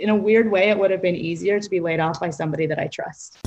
[0.00, 2.66] in a weird way, it would have been easier to be laid off by somebody
[2.66, 3.38] that I trust.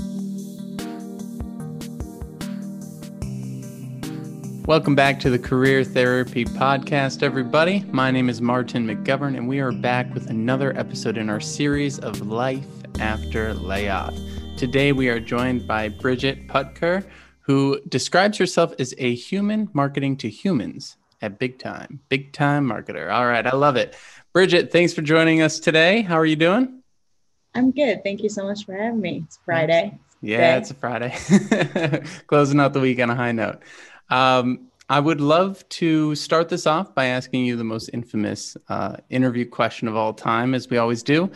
[4.65, 7.85] Welcome back to the Career Therapy Podcast, everybody.
[7.91, 11.99] My name is Martin McGovern, and we are back with another episode in our series
[11.99, 12.65] of Life
[12.99, 14.17] After Layoff.
[14.57, 17.05] Today, we are joined by Bridget Poetker,
[17.41, 23.11] who describes herself as a human marketing to humans at Big Time, Big Time Marketer.
[23.11, 23.95] All right, I love it.
[24.37, 26.03] Bridget, thanks for joining us today.
[26.03, 26.83] How are you doing?
[27.55, 28.03] I'm good.
[28.03, 29.23] Thank you so much for having me.
[29.25, 29.97] It's Friday.
[30.21, 31.17] Yeah, it's a Friday.
[32.27, 33.63] Closing out the week on a high note.
[34.11, 38.97] Um, I would love to start this off by asking you the most infamous uh,
[39.09, 41.31] interview question of all time, as we always do.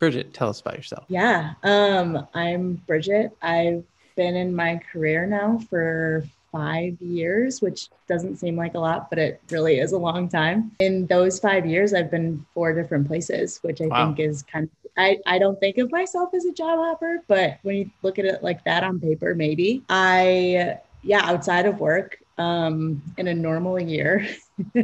[0.00, 1.04] Bridget, tell us about yourself.
[1.06, 3.36] Yeah, um, I'm Bridget.
[3.40, 3.84] I've
[4.16, 6.24] been in my career now for
[6.56, 10.72] five years, which doesn't seem like a lot, but it really is a long time.
[10.78, 14.06] In those five years, I've been four different places, which I wow.
[14.06, 17.58] think is kind of I, I don't think of myself as a job hopper, but
[17.62, 19.82] when you look at it like that on paper, maybe.
[19.90, 24.26] I yeah, outside of work, um, in a normal year,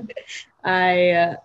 [0.64, 1.36] I uh,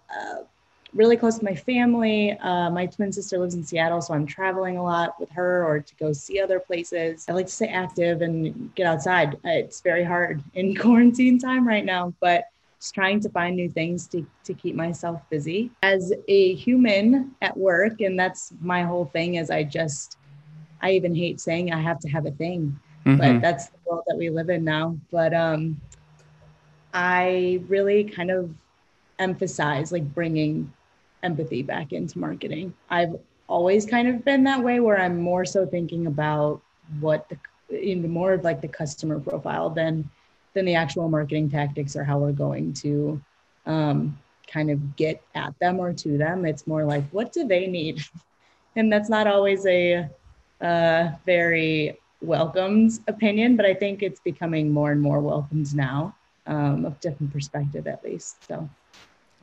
[0.98, 2.38] really close to my family.
[2.40, 5.80] Uh, my twin sister lives in Seattle, so I'm traveling a lot with her or
[5.80, 7.26] to go see other places.
[7.30, 9.38] I like to stay active and get outside.
[9.44, 12.46] It's very hard in quarantine time right now, but
[12.80, 15.72] just trying to find new things to, to keep myself busy.
[15.84, 20.18] As a human at work, and that's my whole thing, is I just,
[20.82, 23.18] I even hate saying I have to have a thing mm-hmm.
[23.18, 24.98] but that's the world that we live in now.
[25.12, 25.80] But um,
[26.94, 28.54] I really kind of
[29.20, 30.72] emphasize like bringing
[31.24, 32.74] empathy back into marketing.
[32.90, 33.16] I've
[33.48, 36.62] always kind of been that way where I'm more so thinking about
[37.00, 37.38] what the
[37.70, 40.10] you more of like the customer profile than
[40.54, 43.22] than the actual marketing tactics or how we're going to
[43.66, 46.46] um, kind of get at them or to them.
[46.46, 48.02] It's more like what do they need,
[48.76, 50.10] and that's not always a
[50.62, 56.16] uh, very welcomed opinion, but I think it's becoming more and more welcomed now,
[56.48, 58.44] um, of different perspective at least.
[58.48, 58.68] So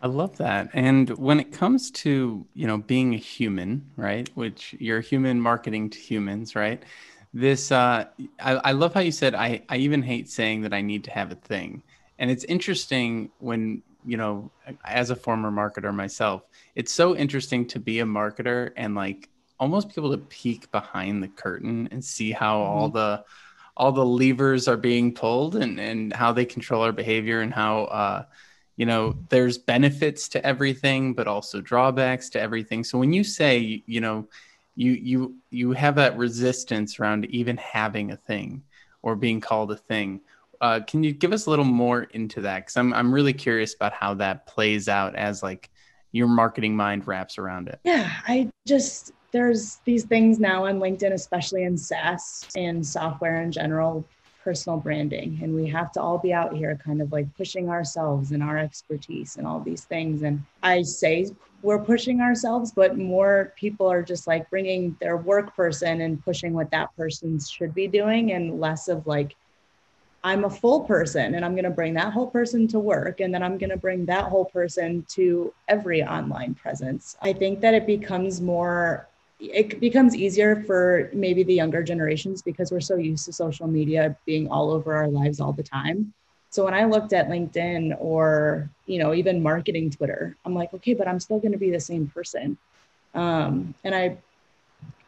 [0.05, 0.69] I love that.
[0.75, 4.29] And when it comes to, you know, being a human, right?
[4.35, 6.83] Which you're human marketing to humans, right?
[7.33, 8.05] This uh
[8.39, 11.11] I, I love how you said I, I even hate saying that I need to
[11.11, 11.83] have a thing.
[12.19, 14.51] And it's interesting when, you know,
[14.85, 16.43] as a former marketer myself,
[16.75, 21.23] it's so interesting to be a marketer and like almost be able to peek behind
[21.23, 22.71] the curtain and see how mm-hmm.
[22.71, 23.25] all the
[23.75, 27.85] all the levers are being pulled and and how they control our behavior and how
[27.85, 28.25] uh
[28.77, 32.85] you know there's benefits to everything but also drawbacks to everything.
[32.85, 34.29] So when you say you know
[34.77, 38.63] you you you have that resistance around even having a thing
[39.03, 40.21] or being called a thing
[40.61, 42.61] uh, can you give us a little more into that?
[42.61, 45.69] Because I'm, I'm really curious about how that plays out as like
[46.13, 47.81] your marketing mind wraps around it.
[47.85, 53.51] Yeah i just there's these things now on LinkedIn, especially in SaaS and software in
[53.51, 54.05] general,
[54.45, 55.41] personal branding.
[55.43, 58.59] And we have to all be out here kind of like pushing ourselves and our
[58.59, 60.23] expertise and all these things.
[60.23, 61.31] And I say
[61.63, 66.53] we're pushing ourselves, but more people are just like bringing their work person and pushing
[66.53, 69.35] what that person should be doing and less of like,
[70.23, 73.33] I'm a full person and I'm going to bring that whole person to work and
[73.33, 77.17] then I'm going to bring that whole person to every online presence.
[77.23, 79.09] I think that it becomes more
[79.41, 84.17] it becomes easier for maybe the younger generations because we're so used to social media
[84.27, 86.13] being all over our lives all the time.
[86.51, 90.95] So when I looked at LinkedIn or you know even marketing Twitter, I'm like, okay,
[90.95, 92.57] but I'm still going to be the same person.
[93.15, 94.17] Um, and I,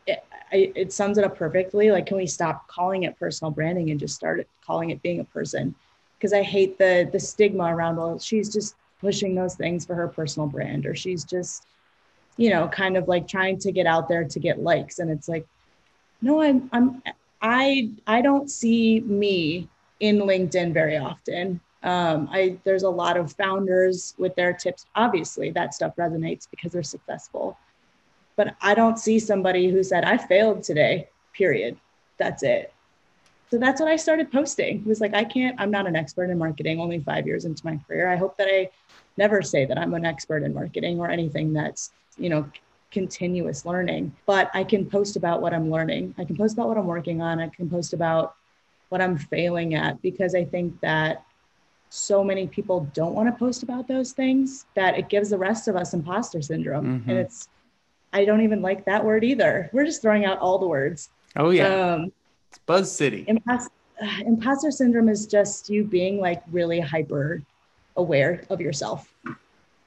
[0.07, 1.91] it, I, it sums it up perfectly.
[1.91, 5.25] Like, can we stop calling it personal branding and just start calling it being a
[5.25, 5.75] person?
[6.19, 7.97] Because I hate the the stigma around.
[7.97, 11.65] Well, she's just pushing those things for her personal brand, or she's just
[12.37, 14.99] you know, kind of like trying to get out there to get likes.
[14.99, 15.47] And it's like,
[16.21, 17.03] no, I'm, I'm,
[17.41, 19.69] I, I don't see me
[20.01, 21.61] in LinkedIn very often.
[21.83, 24.87] Um, I, there's a lot of founders with their tips.
[24.95, 27.57] Obviously, that stuff resonates because they're successful.
[28.35, 31.77] But I don't see somebody who said, I failed today, period.
[32.19, 32.73] That's it.
[33.51, 34.79] So that's what I started posting.
[34.79, 37.65] It was like, I can't, I'm not an expert in marketing, only five years into
[37.65, 38.09] my career.
[38.09, 38.71] I hope that I
[39.17, 42.49] never say that I'm an expert in marketing or anything that's you know
[42.91, 46.15] continuous learning but i can post about what i'm learning.
[46.19, 47.41] I can post about what i'm working on.
[47.41, 48.37] I can post about
[48.89, 51.25] what i'm failing at because i think that
[51.91, 55.69] so many people don't want to post about those things that it gives the rest
[55.69, 57.01] of us imposter syndrome.
[57.01, 57.11] Mm-hmm.
[57.11, 57.49] and it's
[58.13, 59.69] i don't even like that word either.
[59.73, 61.11] We're just throwing out all the words.
[61.35, 61.95] Oh yeah.
[61.95, 62.13] Um,
[62.49, 63.25] it's buzz city.
[63.27, 63.73] imposter,
[64.03, 67.43] uh, imposter syndrome is just you being like really hyper
[67.97, 69.13] aware of yourself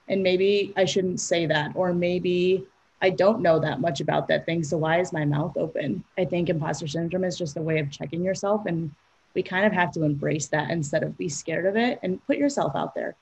[0.10, 2.66] and maybe I shouldn't say that, or maybe
[3.02, 4.64] I don't know that much about that thing.
[4.64, 6.04] So why is my mouth open?
[6.18, 8.66] I think imposter syndrome is just a way of checking yourself.
[8.66, 8.92] And
[9.36, 12.38] we kind of have to embrace that instead of be scared of it and put
[12.38, 13.16] yourself out there.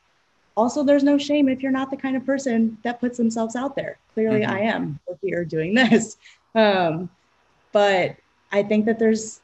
[0.56, 3.76] Also, there's no shame if you're not the kind of person that puts themselves out
[3.76, 4.00] there.
[4.16, 4.56] Clearly, mm-hmm.
[4.56, 6.18] I am here doing this.
[6.56, 7.12] Um,
[7.72, 8.16] but
[8.52, 9.42] I think that there's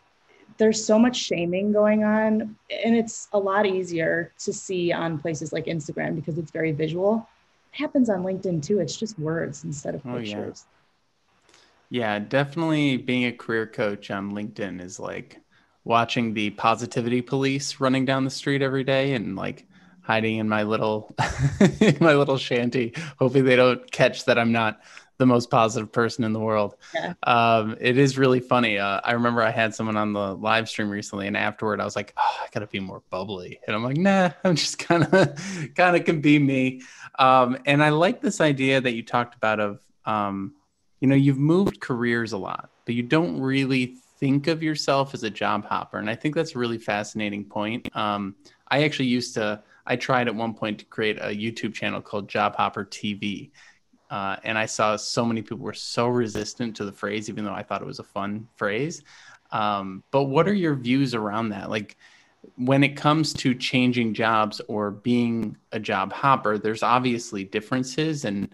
[0.58, 5.54] there's so much shaming going on and it's a lot easier to see on places
[5.54, 7.28] like Instagram because it's very visual.
[7.74, 8.80] It happens on LinkedIn too.
[8.80, 10.66] It's just words instead of pictures.
[10.66, 11.52] Oh,
[11.90, 12.18] yeah.
[12.18, 15.40] yeah, definitely being a career coach on LinkedIn is like
[15.84, 19.66] watching the positivity police running down the street every day and like
[20.04, 21.16] hiding in my little
[21.80, 22.94] in my little shanty.
[23.18, 24.82] Hoping they don't catch that i'm not
[25.20, 26.76] the most positive person in the world.
[26.94, 27.14] Yeah.
[27.24, 28.78] um, it is really funny.
[28.78, 31.96] Uh, i remember i had someone on the live stream recently and afterward i was
[31.96, 33.60] like oh, i gotta be more bubbly.
[33.66, 36.82] And i'm like nah i'm just kind of kind of can be me.
[37.18, 40.54] Um, and i like this idea that you talked about of um,
[41.00, 45.24] you know you've moved careers a lot but you don't really think of yourself as
[45.24, 45.98] a job hopper.
[45.98, 47.96] And i think that's a really fascinating point.
[47.96, 48.36] Um,
[48.68, 52.28] i actually used to i tried at one point to create a youtube channel called
[52.28, 53.52] job hopper tv
[54.10, 57.54] uh, and i saw so many people were so resistant to the phrase even though
[57.54, 59.04] i thought it was a fun phrase.
[59.54, 61.70] Um, but what are your views around that?
[61.70, 61.96] Like
[62.58, 68.50] when it comes to changing jobs or being a job hopper there's obviously differences and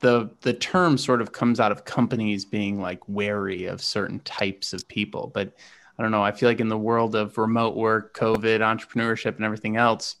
[0.00, 4.72] the the term sort of comes out of companies being like wary of certain types
[4.72, 5.30] of people.
[5.34, 5.52] But
[5.98, 9.44] i don't know i feel like in the world of remote work covid entrepreneurship and
[9.44, 10.16] everything else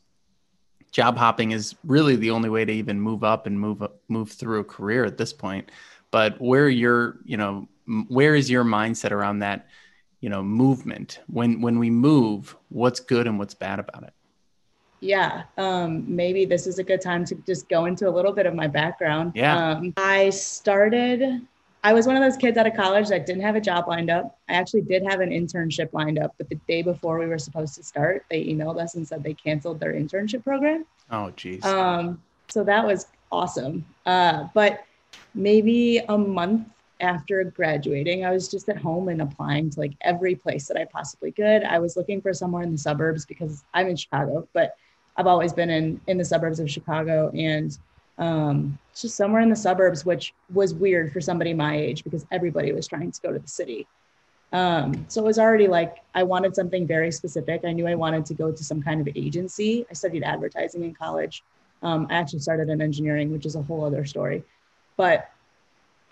[0.90, 4.30] job hopping is really the only way to even move up and move up, move
[4.30, 5.70] through a career at this point
[6.10, 7.68] but where your you know
[8.08, 9.66] where is your mindset around that
[10.20, 14.12] you know movement when when we move what's good and what's bad about it
[15.00, 18.46] yeah, um, maybe this is a good time to just go into a little bit
[18.46, 19.32] of my background.
[19.34, 19.72] Yeah.
[19.72, 21.46] Um, I started,
[21.84, 24.10] I was one of those kids out of college that didn't have a job lined
[24.10, 24.38] up.
[24.48, 27.74] I actually did have an internship lined up, but the day before we were supposed
[27.76, 30.84] to start, they emailed us and said they canceled their internship program.
[31.10, 31.64] Oh, geez.
[31.64, 33.84] Um, so that was awesome.
[34.06, 34.84] Uh, but
[35.34, 36.68] maybe a month
[37.00, 40.84] after graduating, I was just at home and applying to like every place that I
[40.84, 41.62] possibly could.
[41.62, 44.74] I was looking for somewhere in the suburbs because I'm in Chicago, but
[45.16, 47.76] I've always been in in the suburbs of Chicago and
[48.18, 52.72] um, just somewhere in the suburbs, which was weird for somebody my age because everybody
[52.72, 53.86] was trying to go to the city.
[54.52, 57.64] Um, so it was already like I wanted something very specific.
[57.64, 59.86] I knew I wanted to go to some kind of agency.
[59.90, 61.42] I studied advertising in college.
[61.82, 64.42] Um, I actually started in engineering, which is a whole other story.
[64.96, 65.30] But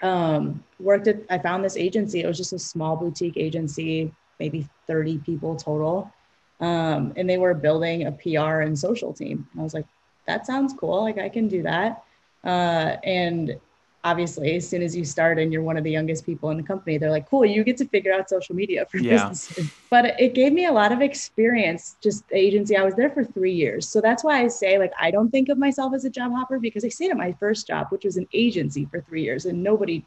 [0.03, 2.21] um, worked at, I found this agency.
[2.21, 6.13] It was just a small boutique agency, maybe 30 people total.
[6.61, 9.49] Um, and they were building a PR and social team.
[9.53, 9.87] And I was like,
[10.27, 11.03] that sounds cool.
[11.03, 12.03] Like I can do that.
[12.45, 13.59] Uh, and
[14.07, 16.63] obviously, as soon as you start and you're one of the youngest people in the
[16.63, 19.29] company, they're like, cool, you get to figure out social media for yeah.
[19.29, 19.71] businesses.
[19.91, 22.77] But it gave me a lot of experience, just the agency.
[22.77, 23.89] I was there for three years.
[23.89, 26.59] So that's why I say, like, I don't think of myself as a job hopper
[26.59, 29.47] because I stayed at my first job, which was an agency for three years.
[29.47, 30.05] And nobody,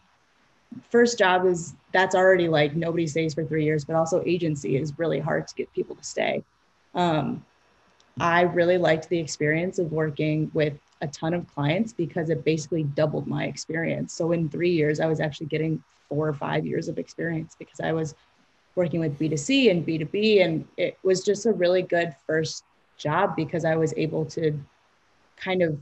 [0.90, 4.98] first job is that's already like nobody stays for three years, but also agency is
[4.98, 6.44] really hard to get people to stay.
[6.96, 7.44] Um,
[8.20, 12.84] I really liked the experience of working with a ton of clients because it basically
[12.84, 14.14] doubled my experience.
[14.14, 17.80] So in three years, I was actually getting four or five years of experience because
[17.80, 18.16] I was
[18.76, 20.44] working with B2C and B2B.
[20.44, 22.64] And it was just a really good first
[22.98, 24.60] job because I was able to
[25.38, 25.78] kind of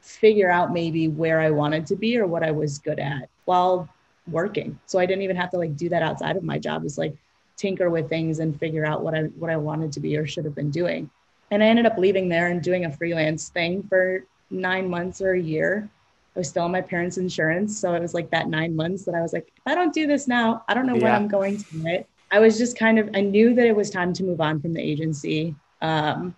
[0.00, 3.88] figure out maybe where I wanted to be or what I was good at while
[4.30, 4.78] working.
[4.86, 6.84] So I didn't even have to like do that outside of my job.
[6.84, 7.14] It's like
[7.56, 10.44] tinker with things and figure out what I what I wanted to be or should
[10.44, 11.10] have been doing.
[11.52, 15.34] And I ended up leaving there and doing a freelance thing for nine months or
[15.34, 15.86] a year.
[16.34, 17.78] I was still on my parents' insurance.
[17.78, 20.06] So it was like that nine months that I was like, if I don't do
[20.06, 21.02] this now, I don't know yeah.
[21.02, 22.08] when I'm going to do it.
[22.30, 24.72] I was just kind of, I knew that it was time to move on from
[24.72, 25.54] the agency.
[25.82, 26.34] Um,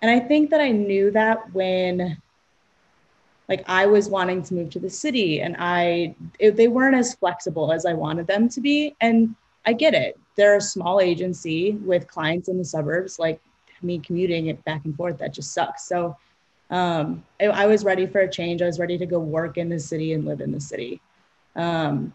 [0.00, 2.16] and I think that I knew that when
[3.48, 7.14] like I was wanting to move to the city and I, it, they weren't as
[7.14, 8.94] flexible as I wanted them to be.
[9.00, 9.34] And
[9.64, 10.16] I get it.
[10.36, 13.18] They're a small agency with clients in the suburbs.
[13.18, 13.40] Like
[13.82, 15.86] me commuting it back and forth, that just sucks.
[15.86, 16.16] So
[16.70, 18.60] um, I, I, was ready for a change.
[18.60, 21.00] I was ready to go work in the city and live in the city.
[21.54, 22.12] Um,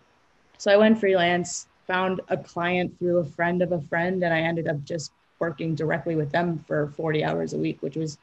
[0.58, 4.41] so I went freelance, found a client through a friend of a friend, and I
[4.41, 8.18] ended up just working directly with them for 40 hours a week, which was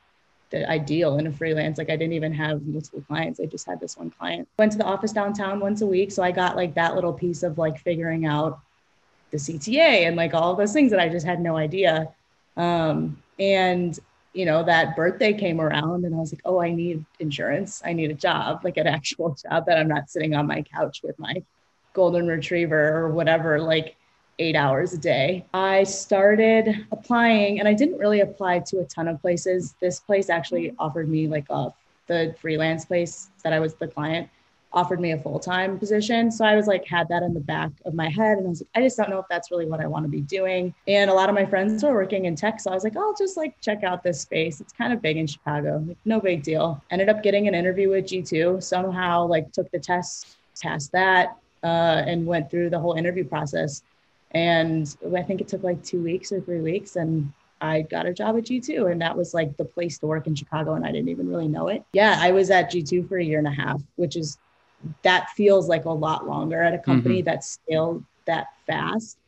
[0.50, 1.78] the ideal in a freelance.
[1.78, 3.40] Like I didn't even have multiple clients.
[3.40, 4.48] I just had this one client.
[4.58, 6.12] Went to the office downtown once a week.
[6.12, 8.60] So I got like that little piece of like figuring out
[9.30, 12.08] the CTA and like all those things that I just had no idea.
[12.56, 13.98] Um, and
[14.34, 17.82] you know, that birthday came around and I was like, oh, I need insurance.
[17.84, 21.00] I need a job, like an actual job that I'm not sitting on my couch
[21.02, 21.42] with my
[21.92, 23.96] golden retriever or whatever, like
[24.38, 25.44] eight hours a day.
[25.52, 29.74] I started applying and I didn't really apply to a ton of places.
[29.80, 31.72] This place actually offered me like a
[32.06, 34.30] the freelance place that I was the client
[34.72, 36.30] offered me a full-time position.
[36.30, 38.38] So I was like, had that in the back of my head.
[38.38, 40.10] And I was like, I just don't know if that's really what I want to
[40.10, 40.74] be doing.
[40.86, 42.60] And a lot of my friends were working in tech.
[42.60, 44.60] So I was like, I'll just like check out this space.
[44.60, 45.82] It's kind of big in Chicago.
[45.86, 46.82] Like, no big deal.
[46.90, 48.62] Ended up getting an interview with G2.
[48.62, 53.82] Somehow like took the test, passed that, uh, and went through the whole interview process.
[54.32, 56.96] And I think it took like two weeks or three weeks.
[56.96, 60.26] And I got a job at G2 and that was like the place to work
[60.26, 61.82] in Chicago and I didn't even really know it.
[61.92, 64.38] Yeah, I was at G2 for a year and a half, which is
[65.02, 67.26] that feels like a lot longer at a company mm-hmm.
[67.26, 69.18] that scaled that fast.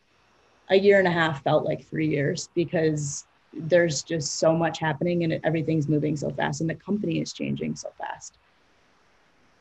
[0.69, 5.25] A year and a half felt like 3 years because there's just so much happening
[5.25, 8.38] and everything's moving so fast and the company is changing so fast.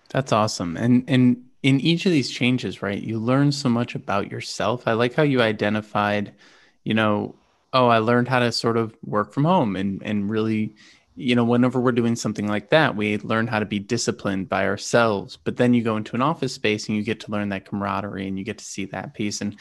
[0.09, 0.77] That's awesome.
[0.77, 3.01] And and in each of these changes, right?
[3.01, 4.87] You learn so much about yourself.
[4.87, 6.33] I like how you identified,
[6.83, 7.35] you know,
[7.73, 10.75] oh, I learned how to sort of work from home and and really,
[11.19, 14.65] you know, whenever we're doing something like that, we learn how to be disciplined by
[14.65, 15.35] ourselves.
[15.35, 18.27] But then you go into an office space and you get to learn that camaraderie
[18.27, 19.41] and you get to see that piece.
[19.41, 19.57] And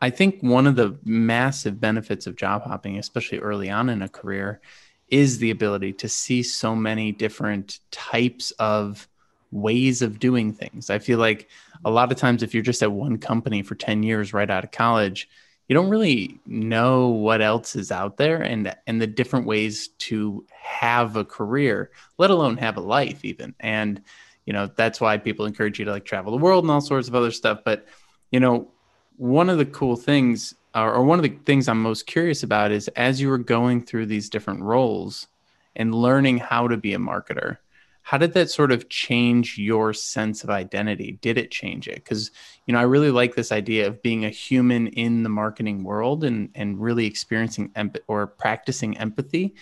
[0.00, 4.08] I think one of the massive benefits of job hopping, especially early on in a
[4.08, 4.60] career,
[5.08, 9.08] is the ability to see so many different types of
[9.50, 10.90] ways of doing things.
[10.90, 11.48] I feel like
[11.86, 14.64] a lot of times if you're just at one company for 10 years right out
[14.64, 15.26] of college,
[15.68, 20.44] you don't really know what else is out there and and the different ways to
[20.50, 23.54] have a career let alone have a life even.
[23.60, 24.02] And
[24.46, 27.08] you know that's why people encourage you to like travel the world and all sorts
[27.08, 27.60] of other stuff.
[27.64, 27.86] But
[28.30, 28.68] you know
[29.16, 32.70] one of the cool things or, or one of the things i'm most curious about
[32.70, 35.26] is as you were going through these different roles
[35.76, 37.58] and learning how to be a marketer
[38.08, 41.18] how did that sort of change your sense of identity?
[41.20, 41.96] Did it change it?
[41.96, 42.30] Because
[42.64, 46.24] you know i really like this idea of being a human in the marketing world
[46.24, 49.54] and and really experiencing emp- or practicing empathy.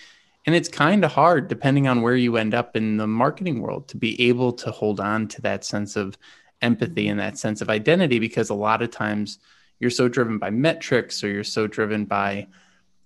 [0.47, 3.89] And it's kind of hard depending on where you end up in the marketing world
[3.89, 6.17] to be able to hold on to that sense of
[6.63, 9.41] empathy and that sense of identity because a lot of times
[9.81, 12.47] you're so driven by metrics or you're so driven by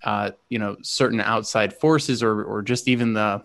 [0.04, 3.42] uh, you know certain outside forces or or just even the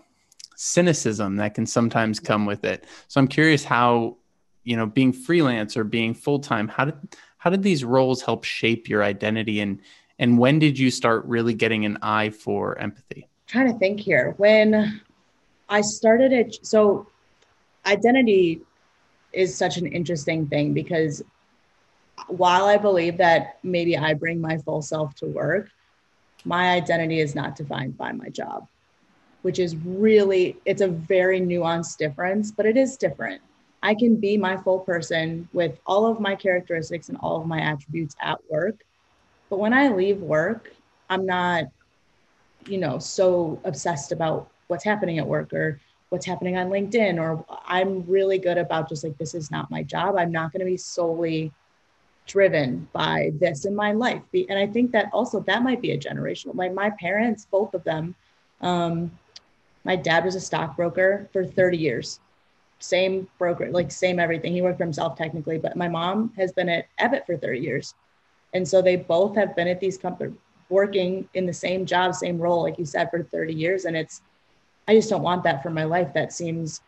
[0.56, 2.86] cynicism that can sometimes come with it.
[3.08, 4.16] So I'm curious how,
[4.64, 6.96] you know, being freelance or being full time, how did
[7.38, 9.80] how did these roles help shape your identity and
[10.18, 13.28] and when did you start really getting an eye for empathy?
[13.28, 14.34] I'm trying to think here.
[14.38, 15.00] When
[15.68, 17.06] I started it, so
[17.84, 18.62] identity
[19.32, 21.22] is such an interesting thing because
[22.28, 25.68] while I believe that maybe I bring my full self to work,
[26.46, 28.66] my identity is not defined by my job
[29.46, 33.40] which is really it's a very nuanced difference but it is different.
[33.80, 37.60] I can be my full person with all of my characteristics and all of my
[37.60, 38.74] attributes at work
[39.48, 40.72] but when i leave work
[41.08, 41.66] i'm not
[42.66, 47.44] you know so obsessed about what's happening at work or what's happening on linkedin or
[47.66, 50.16] i'm really good about just like this is not my job.
[50.16, 51.52] I'm not going to be solely
[52.26, 54.22] driven by this in my life.
[54.34, 57.84] And i think that also that might be a generational like my parents both of
[57.84, 58.16] them
[58.60, 59.12] um,
[59.86, 62.18] my dad was a stockbroker for 30 years.
[62.80, 64.52] Same broker, like same everything.
[64.52, 67.94] He worked for himself technically, but my mom has been at Ebbett for 30 years.
[68.52, 70.36] And so they both have been at these companies
[70.68, 73.84] working in the same job, same role, like you said, for 30 years.
[73.84, 74.22] And it's,
[74.88, 76.12] I just don't want that for my life.
[76.12, 76.80] That seems,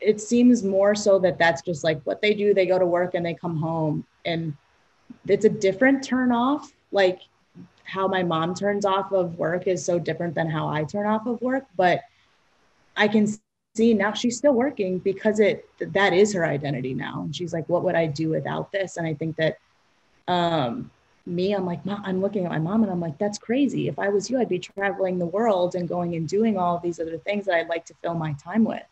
[0.00, 2.54] it seems more so that that's just like what they do.
[2.54, 4.06] They go to work and they come home.
[4.24, 4.56] And
[5.28, 6.72] it's a different turn off.
[6.90, 7.20] Like
[7.84, 11.26] how my mom turns off of work is so different than how I turn off
[11.26, 11.66] of work.
[11.76, 12.00] But
[12.96, 17.22] I can see now she's still working because it that is her identity now.
[17.24, 18.96] And she's like, what would I do without this?
[18.96, 19.58] And I think that
[20.28, 20.90] um
[21.26, 23.88] me, I'm like, I'm looking at my mom and I'm like, that's crazy.
[23.88, 27.00] If I was you, I'd be traveling the world and going and doing all these
[27.00, 28.82] other things that I'd like to fill my time with.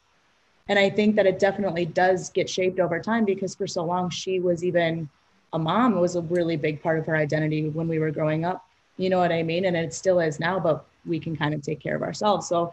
[0.69, 4.11] And I think that it definitely does get shaped over time because for so long
[4.11, 5.09] she was even
[5.53, 8.45] a mom It was a really big part of her identity when we were growing
[8.45, 8.65] up.
[8.97, 9.65] You know what I mean?
[9.67, 12.49] And it still is now, but we can kind of take care of ourselves.
[12.49, 12.73] So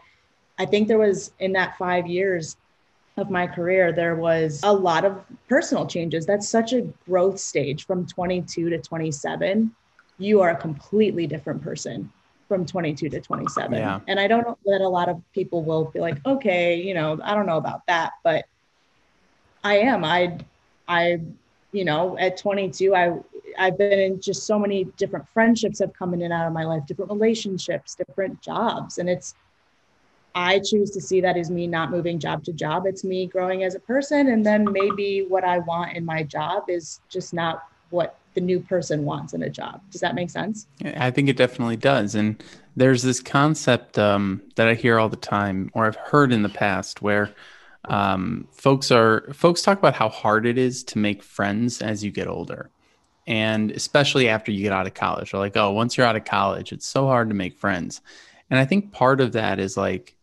[0.60, 2.58] I think there was in that five years
[3.18, 6.26] of my career, there was a lot of personal changes.
[6.26, 9.74] That's such a growth stage from 22 to 27.
[10.18, 12.12] You are a completely different person
[12.50, 13.78] from 22 to 27.
[13.78, 14.02] Yeah.
[14.08, 17.20] And I don't know that a lot of people will be like, okay, you know,
[17.24, 18.46] I don't know about that, but
[19.64, 20.04] I am.
[20.04, 20.40] I,
[20.88, 21.22] I,
[21.72, 23.18] you know, at 22, I,
[23.58, 26.66] I've been in just so many different friendships have come in and out of my
[26.66, 28.98] life, different relationships, different jobs.
[28.98, 29.36] And it's,
[30.40, 32.86] I choose to see that as me not moving job to job.
[32.86, 34.30] It's me growing as a person.
[34.30, 38.62] And then maybe what I want in my job is just not what the new
[38.62, 39.82] person wants in a job.
[39.92, 40.66] Does that make sense?
[40.96, 42.16] I think it definitely does.
[42.16, 42.42] And
[42.78, 46.50] there's this concept um, that I hear all the time, or I've heard in the
[46.50, 47.32] past, where
[47.86, 52.12] um, folks are folks talk about how hard it is to make friends as you
[52.12, 52.70] get older,
[53.28, 55.32] and especially after you get out of college.
[55.32, 58.02] They're like, oh, once you're out of college, it's so hard to make friends.
[58.50, 60.16] And I think part of that is like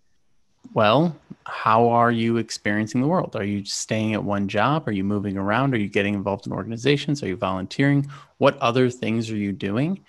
[0.74, 3.36] well, how are you experiencing the world?
[3.36, 4.88] Are you staying at one job?
[4.88, 5.74] Are you moving around?
[5.74, 7.22] Are you getting involved in organizations?
[7.22, 8.08] Are you volunteering?
[8.38, 10.00] What other things are you doing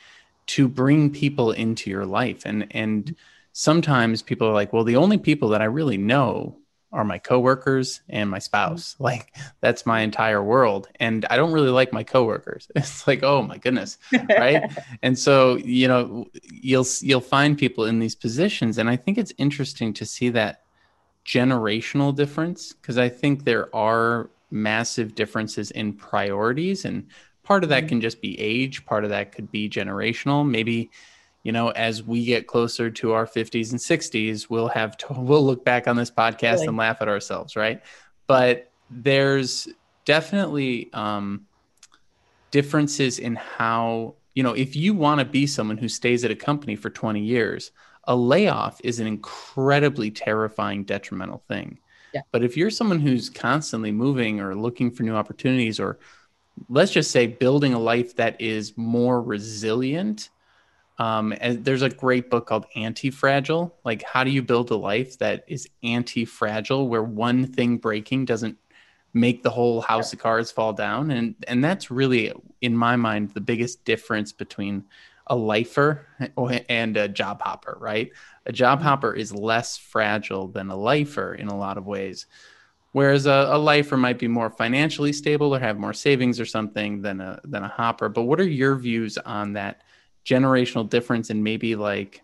[0.48, 2.44] to bring people into your life?
[2.46, 3.14] And and mm-hmm.
[3.54, 6.58] sometimes people are like, well, the only people that I really know
[6.92, 8.94] are my coworkers and my spouse.
[8.94, 9.04] Mm-hmm.
[9.04, 10.88] Like that's my entire world.
[11.00, 12.68] And I don't really like my coworkers.
[12.76, 13.98] It's like, oh my goodness.
[14.30, 14.72] Right.
[15.02, 18.78] and so, you know, you'll you'll find people in these positions.
[18.78, 20.64] And I think it's interesting to see that
[21.26, 26.86] generational difference because I think there are massive differences in priorities.
[26.86, 27.08] And
[27.44, 27.90] part of that mm-hmm.
[27.90, 30.48] can just be age, part of that could be generational.
[30.48, 30.90] Maybe
[31.48, 35.46] you know, as we get closer to our 50s and 60s, we'll have to, we'll
[35.46, 36.68] look back on this podcast really?
[36.68, 37.82] and laugh at ourselves, right?
[38.28, 39.70] But there's
[40.04, 41.48] definitely um,
[42.52, 46.36] differences in how you know if you want to be someone who stays at a
[46.36, 47.72] company for 20 years,
[48.04, 51.80] a layoff is an incredibly terrifying, detrimental thing.
[52.14, 52.22] Yeah.
[52.34, 55.98] But if you're someone who's constantly moving or looking for new opportunities, or
[56.68, 60.30] let's just say building a life that is more resilient
[61.00, 63.76] um, and there's a great book called Anti-Fragile.
[63.84, 68.58] Like, how do you build a life that is anti-fragile, where one thing breaking doesn't
[69.14, 71.12] make the whole house of cards fall down?
[71.12, 74.86] And and that's really, in my mind, the biggest difference between
[75.28, 76.08] a lifer
[76.70, 77.78] and a job hopper.
[77.80, 78.12] Right?
[78.46, 78.88] A job mm-hmm.
[78.88, 82.26] hopper is less fragile than a lifer in a lot of ways.
[82.94, 87.02] Whereas a, a lifer might be more financially stable or have more savings or something
[87.02, 88.10] than a than a hopper.
[88.10, 89.82] But what are your views on that?
[90.28, 92.22] Generational difference and maybe like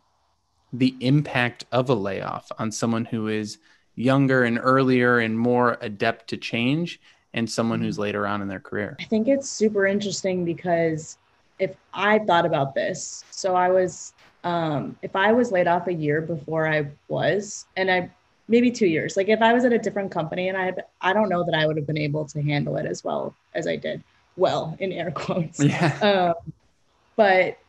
[0.74, 3.60] the impact of a layoff on someone who is
[3.96, 7.00] younger and earlier and more adept to change
[7.34, 8.04] and someone who's mm-hmm.
[8.04, 8.98] later on in their career?
[9.00, 11.18] I think it's super interesting because
[11.60, 14.14] if I thought about this, so I was,
[14.44, 18.10] um, if I was laid off a year before I was, and I
[18.48, 21.14] maybe two years, like if I was at a different company and I had, I
[21.14, 23.78] don't know that I would have been able to handle it as well as I
[23.78, 24.04] did.
[24.36, 25.64] Well, in air quotes.
[25.64, 26.34] Yeah.
[26.36, 26.52] Um,
[27.16, 27.60] but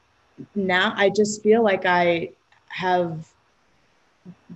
[0.55, 2.31] now I just feel like I
[2.68, 3.29] have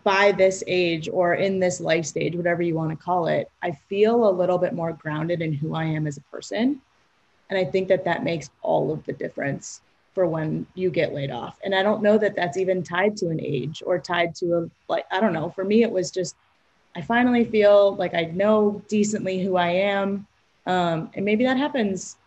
[0.02, 3.72] by this age or in this life stage, whatever you want to call it, I
[3.72, 6.80] feel a little bit more grounded in who I am as a person.
[7.50, 9.80] And I think that that makes all of the difference
[10.14, 11.58] for when you get laid off.
[11.64, 14.70] And I don't know that that's even tied to an age or tied to a,
[14.88, 15.50] like, I don't know.
[15.50, 16.36] For me, it was just,
[16.96, 20.26] I finally feel like I know decently who I am.
[20.66, 22.17] Um, and maybe that happens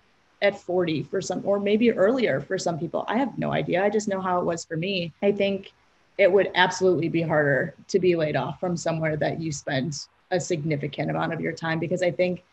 [0.41, 3.05] at 40 for some, or maybe earlier for some people.
[3.07, 3.83] I have no idea.
[3.83, 5.13] I just know how it was for me.
[5.21, 5.71] I think
[6.17, 9.97] it would absolutely be harder to be laid off from somewhere that you spend
[10.31, 12.43] a significant amount of your time because I think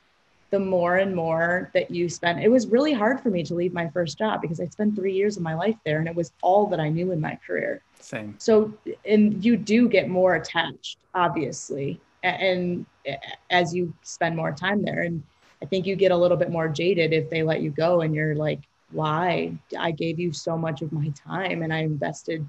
[0.50, 3.72] the more and more that you spend, it was really hard for me to leave
[3.72, 6.32] my first job because I spent three years of my life there and it was
[6.42, 7.82] all that I knew in my career.
[8.00, 8.34] Same.
[8.38, 8.72] So,
[9.04, 13.18] and you do get more attached, obviously, and, and
[13.50, 15.02] as you spend more time there.
[15.02, 15.22] And
[15.62, 18.14] I think you get a little bit more jaded if they let you go and
[18.14, 19.52] you're like, why?
[19.78, 22.48] I gave you so much of my time and I invested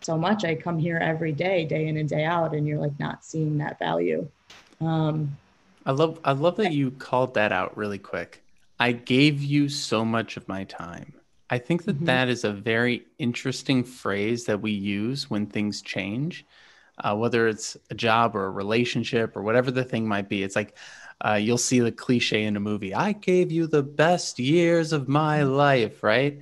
[0.00, 0.44] so much.
[0.44, 3.58] I come here every day, day in and day out, and you're like not seeing
[3.58, 4.28] that value.
[4.80, 5.36] Um,
[5.86, 8.42] I love I love that you called that out really quick.
[8.78, 11.14] I gave you so much of my time.
[11.50, 12.06] I think that, mm-hmm.
[12.06, 16.44] that is a very interesting phrase that we use when things change,
[16.98, 20.42] uh, whether it's a job or a relationship or whatever the thing might be.
[20.42, 20.76] It's like
[21.20, 25.08] uh, you'll see the cliche in a movie i gave you the best years of
[25.08, 26.40] my life right?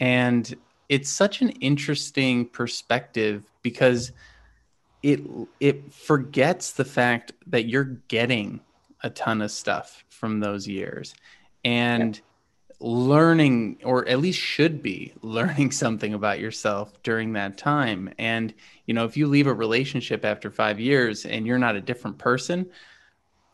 [0.00, 0.54] And
[0.88, 4.12] it's such an interesting perspective because
[5.02, 5.20] it
[5.60, 8.60] it forgets the fact that you're getting
[9.02, 11.14] a ton of stuff from those years.
[11.64, 12.20] And
[12.80, 18.12] learning or at least should be learning something about yourself during that time.
[18.18, 18.52] And
[18.86, 22.18] you know if you leave a relationship after 5 years and you're not a different
[22.18, 22.68] person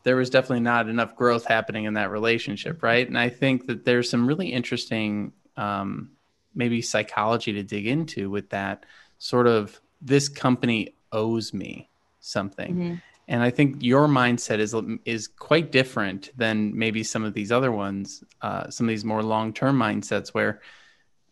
[0.09, 3.07] there was definitely not enough growth happening in that relationship, right?
[3.07, 6.09] And I think that there's some really interesting, um,
[6.55, 8.87] maybe psychology to dig into with that
[9.19, 11.91] sort of this company owes me
[12.21, 12.73] something.
[12.73, 12.95] Mm-hmm.
[13.27, 14.73] And I think your mindset is
[15.05, 19.21] is quite different than maybe some of these other ones, uh, some of these more
[19.21, 20.59] long term mindsets where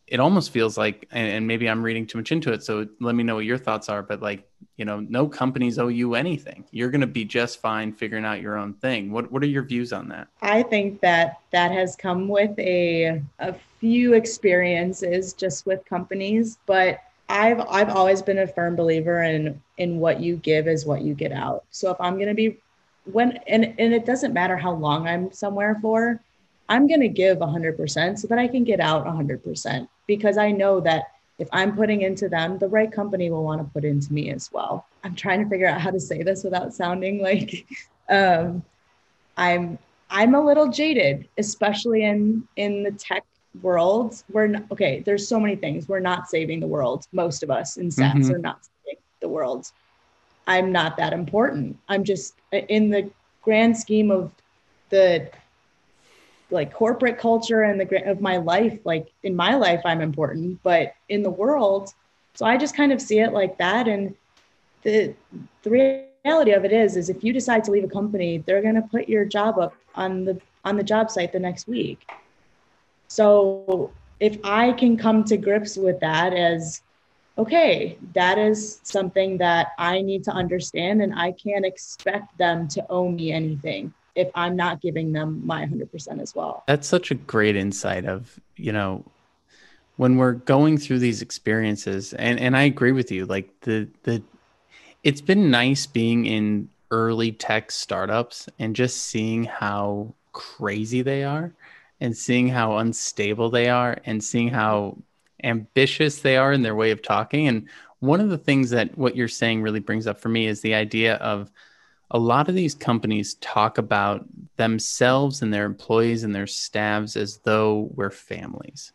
[0.06, 2.64] it almost feels like, and, and maybe I'm reading too much into it.
[2.64, 4.04] So let me know what your thoughts are.
[4.04, 6.64] But like you know, no companies owe you anything.
[6.72, 9.12] You're going to be just fine figuring out your own thing.
[9.12, 10.28] What What are your views on that?
[10.42, 17.00] I think that that has come with a a few experiences just with companies, but
[17.28, 21.16] I've I've always been a firm believer in in what you give is what you
[21.16, 21.66] get out.
[21.72, 22.58] So if I'm going to be
[23.12, 26.22] when and and it doesn't matter how long I'm somewhere for,
[26.70, 30.80] I'm going to give 100% so that I can get out 100% because I know
[30.82, 31.06] that
[31.40, 34.52] if I'm putting into them, the right company will want to put into me as
[34.52, 34.86] well.
[35.04, 37.68] I'm trying to figure out how to say this without sounding like
[38.10, 38.64] um,
[39.36, 39.78] I'm
[40.10, 43.24] I'm a little jaded, especially in in the tech
[43.62, 44.24] world.
[44.32, 45.02] We're not, okay.
[45.02, 45.88] There's so many things.
[45.88, 47.08] We're not saving the world.
[47.12, 48.36] Most of us in SaaS mm-hmm.
[48.36, 49.72] are not saving the world.
[50.48, 51.78] I'm not that important.
[51.90, 53.10] I'm just in the
[53.42, 54.32] grand scheme of
[54.90, 55.30] the
[56.50, 60.94] like corporate culture and the of my life like in my life i'm important but
[61.10, 61.94] in the world
[62.36, 64.16] so i just kind of see it like that and
[64.84, 65.14] the
[65.64, 65.70] the
[66.24, 68.82] reality of it is is if you decide to leave a company they're going to
[68.82, 72.10] put your job up on the on the job site the next week.
[73.08, 76.82] So if i can come to grips with that as
[77.38, 82.86] okay that is something that i need to understand and i can't expect them to
[82.90, 86.64] owe me anything if I'm not giving them my 100% as well.
[86.68, 89.06] That's such a great insight of, you know,
[89.98, 94.22] when we're going through these experiences and and I agree with you like the the
[95.04, 101.52] it's been nice being in early tech startups and just seeing how crazy they are
[102.00, 104.98] and seeing how unstable they are and seeing how
[105.44, 107.68] ambitious they are in their way of talking and
[108.00, 110.76] one of the things that what you're saying really brings up for me is the
[110.76, 111.52] idea of
[112.12, 117.38] a lot of these companies talk about themselves and their employees and their staffs as
[117.40, 118.94] though we're families.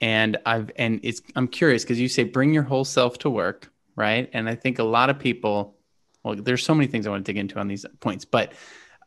[0.00, 3.70] And I've and it's I'm curious because you say bring your whole self to work,
[3.96, 4.28] right?
[4.32, 5.74] And I think a lot of people,
[6.22, 8.52] well, there's so many things I want to dig into on these points, but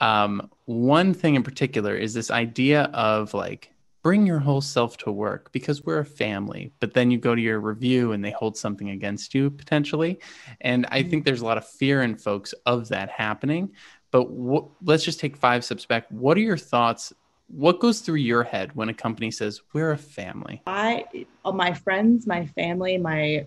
[0.01, 3.71] um, one thing in particular is this idea of like
[4.01, 7.41] bring your whole self to work because we're a family but then you go to
[7.41, 10.19] your review and they hold something against you potentially.
[10.61, 11.21] And i think mm-hmm.
[11.23, 13.71] there's a lot of fear in folks of that happening.
[14.11, 16.05] But w- let's just take five steps back.
[16.09, 17.13] What are your thoughts?
[17.47, 21.05] What goes through your head when a company says we're a family i
[21.43, 23.45] uh, my friends my family my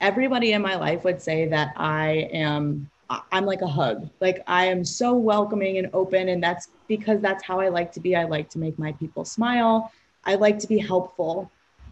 [0.00, 4.08] everybody in my life would say that i am I'm like a hug.
[4.20, 6.28] Like I am so welcoming and open.
[6.28, 8.14] And that's because that's how I like to be.
[8.14, 9.90] I like to make my people smile.
[10.24, 11.50] I like to be helpful.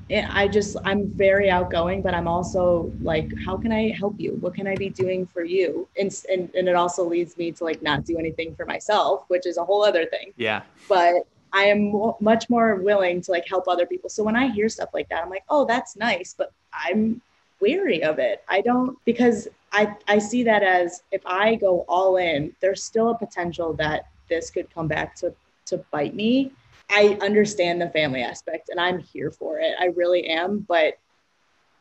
[0.09, 4.33] And I just, I'm very outgoing, but I'm also like, how can I help you?
[4.41, 5.89] What can I be doing for you?
[5.99, 9.47] And, and, and it also leads me to like not do anything for myself, which
[9.47, 10.33] is a whole other thing.
[10.37, 10.63] Yeah.
[10.89, 14.09] But I am mo- much more willing to like help other people.
[14.09, 16.35] So when I hear stuff like that, I'm like, oh, that's nice.
[16.37, 17.21] But I'm
[17.61, 18.45] weary of it.
[18.49, 23.11] I don't, because I, I see that as if I go all in, there's still
[23.11, 25.35] a potential that this could come back to,
[25.67, 26.53] to bite me.
[26.91, 29.75] I understand the family aspect and I'm here for it.
[29.79, 30.61] I really am.
[30.61, 30.99] But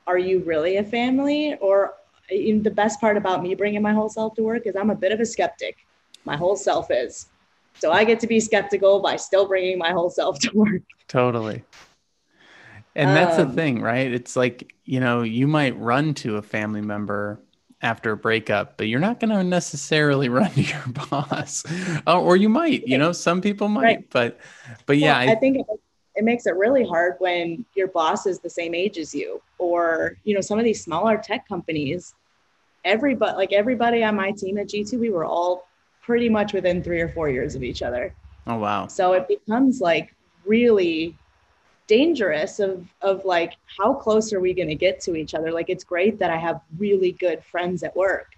[0.08, 1.56] are you really a family?
[1.62, 1.94] Or
[2.30, 5.12] the best part about me bringing my whole self to work is I'm a bit
[5.12, 5.78] of a skeptic.
[6.26, 7.28] My whole self is.
[7.78, 10.82] So I get to be skeptical by still bringing my whole self to work.
[11.08, 11.64] Totally.
[12.96, 14.12] And that's um, the thing, right?
[14.12, 17.42] It's like, you know, you might run to a family member
[17.86, 21.64] after a breakup, but you're not going to necessarily run to your boss,
[22.08, 22.86] uh, or you might.
[22.88, 24.10] You know, some people might, right.
[24.10, 24.40] but
[24.86, 25.66] but yeah, well, I, I, think it,
[26.16, 30.18] it makes it really hard when your boss is the same age as you, or
[30.24, 32.14] you know, some of these smaller tech companies.
[32.84, 35.68] Everybody, like everybody on my team at G2, we were all
[36.04, 38.14] pretty much within three or four years of each other.
[38.48, 38.88] Oh wow!
[38.88, 40.14] So it becomes like
[40.46, 41.16] really
[41.88, 45.70] dangerous of of like how close are we going to get to each other like
[45.70, 48.36] it's great that i have really good friends at work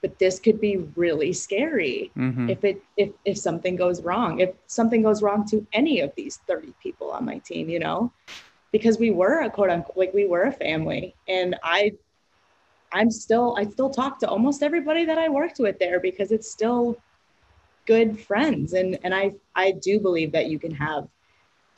[0.00, 2.48] but this could be really scary mm-hmm.
[2.48, 6.38] if it if if something goes wrong if something goes wrong to any of these
[6.48, 8.12] 30 people on my team you know
[8.72, 11.92] because we were a quote unquote like we were a family and i
[12.92, 16.50] i'm still i still talk to almost everybody that i worked with there because it's
[16.50, 16.96] still
[17.86, 21.08] good friends and and i i do believe that you can have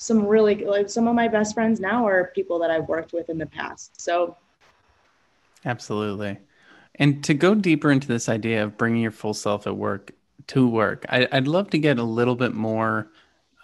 [0.00, 3.28] some really like some of my best friends now are people that I've worked with
[3.28, 4.00] in the past.
[4.00, 4.34] So
[5.66, 6.38] absolutely.
[6.94, 10.12] And to go deeper into this idea of bringing your full self at work
[10.48, 13.10] to work, I, would love to get a little bit more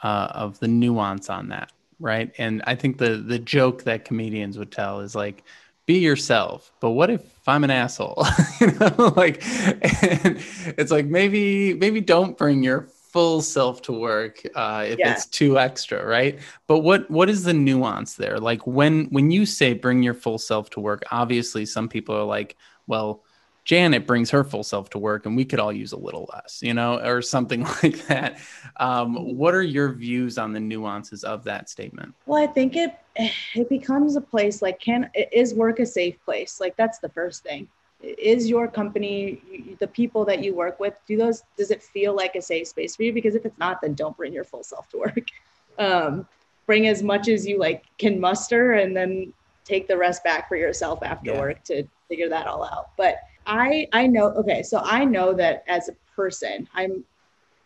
[0.02, 2.30] uh, of the nuance on that, right?
[2.36, 5.42] And I think the the joke that comedians would tell is like,
[5.86, 6.70] be yourself.
[6.80, 8.26] But what if I'm an asshole?
[8.60, 14.84] you know, like, it's like maybe maybe don't bring your full self to work uh,
[14.86, 15.12] if yeah.
[15.12, 16.38] it's too extra, right?
[16.66, 18.38] But what what is the nuance there?
[18.38, 22.24] Like when when you say bring your full self to work, obviously some people are
[22.24, 23.22] like, well,
[23.64, 26.60] Janet brings her full self to work and we could all use a little less,
[26.62, 28.38] you know, or something like that.
[28.76, 32.14] Um, what are your views on the nuances of that statement?
[32.26, 32.94] Well, I think it
[33.54, 36.60] it becomes a place like can is work a safe place?
[36.60, 37.68] Like that's the first thing.
[38.02, 42.34] Is your company the people that you work with do those does it feel like
[42.34, 43.12] a safe space for you?
[43.12, 45.28] Because if it's not, then don't bring your full self to work.
[45.78, 46.26] Um,
[46.64, 49.30] bring as much as you like can muster and then
[49.66, 51.38] take the rest back for yourself after yeah.
[51.38, 52.96] work to figure that all out.
[52.96, 57.04] But I I know okay, so I know that as a person, I'm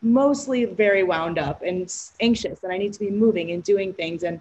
[0.03, 4.23] mostly very wound up and anxious and I need to be moving and doing things
[4.23, 4.41] and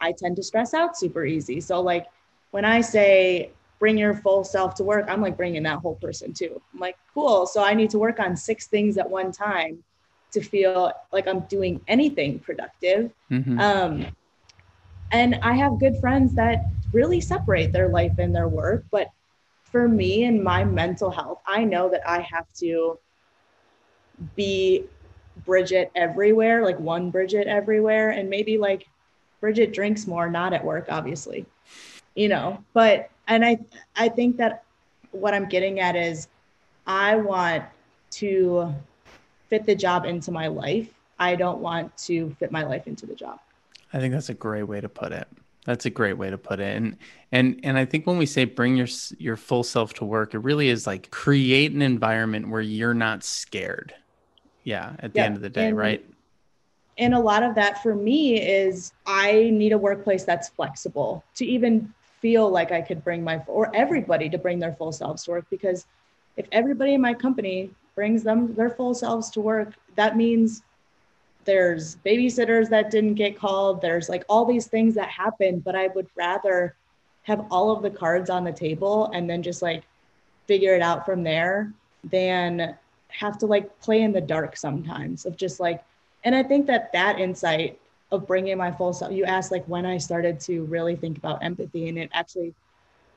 [0.00, 1.60] I tend to stress out super easy.
[1.60, 2.06] So like
[2.52, 6.32] when I say bring your full self to work, I'm like bringing that whole person
[6.32, 6.60] too.
[6.72, 7.46] I'm like, cool.
[7.46, 9.82] So I need to work on six things at one time
[10.32, 13.10] to feel like I'm doing anything productive.
[13.30, 13.58] Mm-hmm.
[13.58, 14.06] Um,
[15.10, 18.84] and I have good friends that really separate their life and their work.
[18.92, 19.08] But
[19.64, 22.98] for me and my mental health, I know that I have to
[24.36, 24.84] be
[25.46, 28.10] Bridget everywhere, like one Bridget everywhere.
[28.10, 28.86] And maybe like
[29.40, 31.46] Bridget drinks more, not at work, obviously,
[32.14, 33.58] you know, but, and I,
[33.96, 34.64] I think that
[35.12, 36.28] what I'm getting at is
[36.86, 37.64] I want
[38.12, 38.74] to
[39.48, 40.88] fit the job into my life.
[41.18, 43.38] I don't want to fit my life into the job.
[43.92, 45.28] I think that's a great way to put it.
[45.64, 46.76] That's a great way to put it.
[46.76, 46.96] And
[47.32, 48.88] and and I think when we say bring your
[49.18, 53.22] your full self to work, it really is like create an environment where you're not
[53.22, 53.94] scared.
[54.64, 55.26] Yeah, at the yeah.
[55.26, 56.04] end of the day, and, right?
[56.98, 61.44] And a lot of that for me is I need a workplace that's flexible to
[61.44, 65.32] even feel like I could bring my or everybody to bring their full selves to
[65.32, 65.86] work because
[66.36, 70.62] if everybody in my company brings them their full selves to work, that means
[71.44, 75.88] there's babysitters that didn't get called there's like all these things that happen but i
[75.88, 76.76] would rather
[77.22, 79.84] have all of the cards on the table and then just like
[80.46, 81.72] figure it out from there
[82.04, 82.76] than
[83.08, 85.82] have to like play in the dark sometimes of just like
[86.24, 87.78] and i think that that insight
[88.12, 91.42] of bringing my full self you asked like when i started to really think about
[91.42, 92.54] empathy and it actually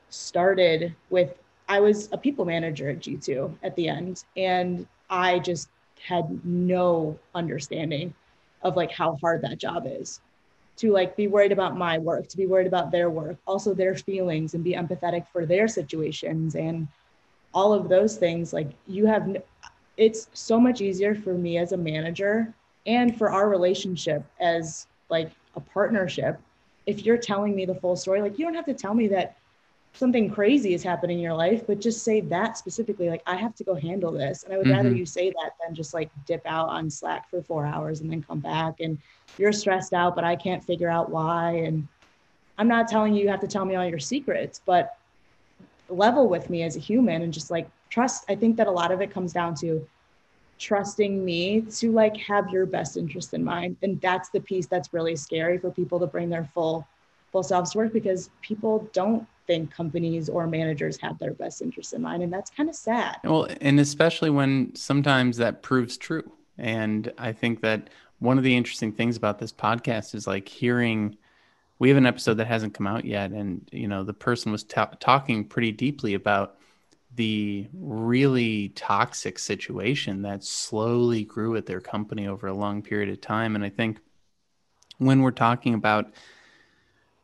[0.09, 1.35] started with
[1.67, 5.69] i was a people manager at g2 at the end and i just
[6.01, 8.13] had no understanding
[8.61, 10.21] of like how hard that job is
[10.75, 13.95] to like be worried about my work to be worried about their work also their
[13.95, 16.87] feelings and be empathetic for their situations and
[17.53, 19.37] all of those things like you have
[19.97, 22.53] it's so much easier for me as a manager
[22.85, 26.39] and for our relationship as like a partnership
[26.85, 29.37] if you're telling me the full story like you don't have to tell me that
[29.93, 33.55] something crazy is happening in your life, but just say that specifically, like, I have
[33.55, 34.43] to go handle this.
[34.43, 34.75] And I would mm-hmm.
[34.75, 38.11] rather you say that than just like dip out on Slack for four hours and
[38.11, 38.97] then come back and
[39.37, 41.51] you're stressed out, but I can't figure out why.
[41.51, 41.87] And
[42.57, 44.97] I'm not telling you you have to tell me all your secrets, but
[45.89, 48.25] level with me as a human and just like trust.
[48.27, 49.87] I think that a lot of it comes down to
[50.63, 53.75] trusting me to like have your best interest in mind.
[53.83, 56.87] And that's the piece that's really scary for people to bring their full
[57.31, 61.93] full selves to work because people don't think companies or managers have their best interest
[61.93, 62.23] in mind.
[62.23, 63.17] And that's kind of sad.
[63.23, 66.31] Well, and especially when sometimes that proves true.
[66.57, 71.17] And I think that one of the interesting things about this podcast is like hearing
[71.79, 74.63] we have an episode that hasn't come out yet and you know the person was
[74.63, 76.55] talking pretty deeply about
[77.15, 83.21] the really toxic situation that slowly grew at their company over a long period of
[83.21, 83.99] time and i think
[84.97, 86.11] when we're talking about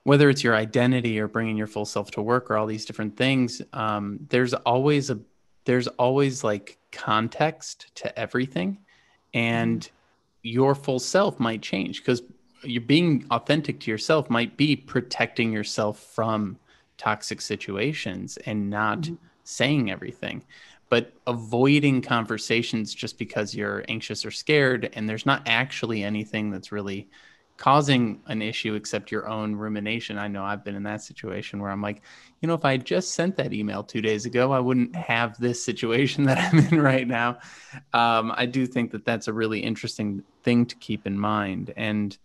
[0.04, 3.16] whether it's your identity or bringing your full self to work or all these different
[3.18, 5.20] things um, there's always a
[5.66, 8.78] there's always like context to everything
[9.34, 9.94] and mm-hmm.
[10.44, 12.24] your full self might change because
[12.64, 16.58] you're being authentic to yourself might be protecting yourself from
[16.98, 19.26] toxic situations and not mm-hmm.
[19.50, 20.44] Saying everything
[20.90, 26.72] but avoiding conversations just because you're anxious or scared and there's not actually anything that's
[26.72, 27.08] really
[27.58, 30.18] causing an issue except your own rumination.
[30.18, 32.02] I know I've been in that situation where I'm like,
[32.42, 35.64] you know, if I just sent that email two days ago, I wouldn't have this
[35.64, 37.40] situation that I'm in right now.
[37.94, 41.74] Um, I do think that that's a really interesting thing to keep in mind.
[41.76, 42.18] And,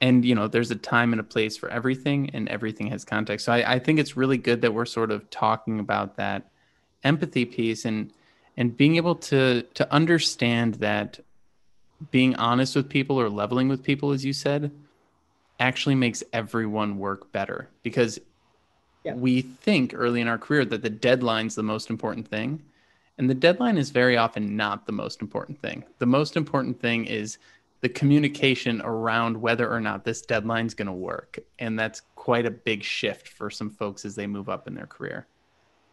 [0.00, 3.46] and you know, there's a time and a place for everything, and everything has context.
[3.46, 6.50] So I, I think it's really good that we're sort of talking about that
[7.04, 8.12] empathy piece and
[8.56, 11.20] and being able to to understand that
[12.10, 14.70] being honest with people or leveling with people, as you said,
[15.58, 18.18] actually makes everyone work better because
[19.04, 19.14] yeah.
[19.14, 22.62] we think early in our career that the deadline's the most important thing.
[23.18, 25.84] And the deadline is very often not the most important thing.
[25.98, 27.38] The most important thing is
[27.80, 31.38] the communication around whether or not this deadline's going to work.
[31.58, 34.86] And that's quite a big shift for some folks as they move up in their
[34.86, 35.26] career.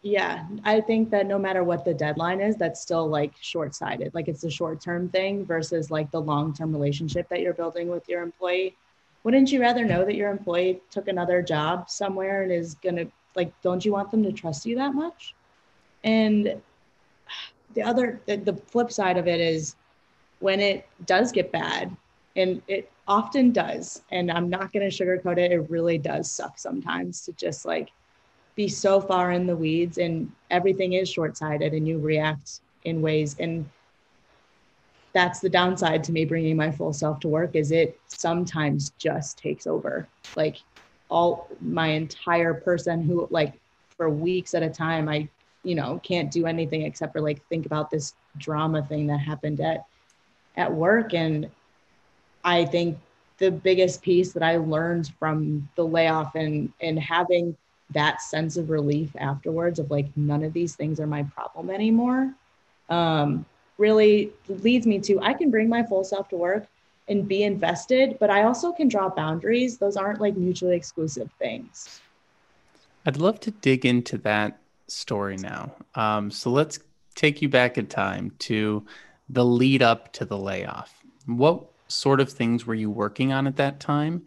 [0.04, 4.14] yeah, I think that no matter what the deadline is, that's still like short sighted.
[4.14, 7.88] Like it's a short term thing versus like the long term relationship that you're building
[7.88, 8.76] with your employee.
[9.22, 13.06] Wouldn't you rather know that your employee took another job somewhere and is going to,
[13.34, 15.34] like, don't you want them to trust you that much?
[16.04, 16.60] And
[17.72, 19.76] the other, the, the flip side of it is
[20.44, 21.96] when it does get bad,
[22.36, 26.58] and it often does, and I'm not going to sugarcoat it, it really does suck
[26.58, 27.88] sometimes to just like,
[28.54, 33.34] be so far in the weeds and everything is short-sighted and you react in ways
[33.40, 33.64] and
[35.14, 39.38] that's the downside to me bringing my full self to work is it sometimes just
[39.38, 40.06] takes over.
[40.36, 40.58] Like
[41.08, 43.54] all my entire person who like
[43.96, 45.28] for weeks at a time i
[45.62, 49.60] you know can't do anything except for like think about this drama thing that happened
[49.60, 49.84] at
[50.56, 51.14] at work.
[51.14, 51.50] And
[52.44, 52.98] i think
[53.38, 57.56] the biggest piece that i learned from the layoff and and having
[57.90, 62.32] that sense of relief afterwards of like none of these things are my problem anymore
[62.90, 63.44] um,
[63.78, 66.66] really leads me to i can bring my full self to work
[67.08, 69.78] and be invested but i also can draw boundaries.
[69.78, 72.00] Those aren't like mutually exclusive things.
[73.06, 75.74] I'd love to dig into that story now.
[75.94, 76.78] Um, so let's
[77.14, 78.86] take you back in time to
[79.28, 83.56] the lead up to the layoff what sort of things were you working on at
[83.56, 84.24] that time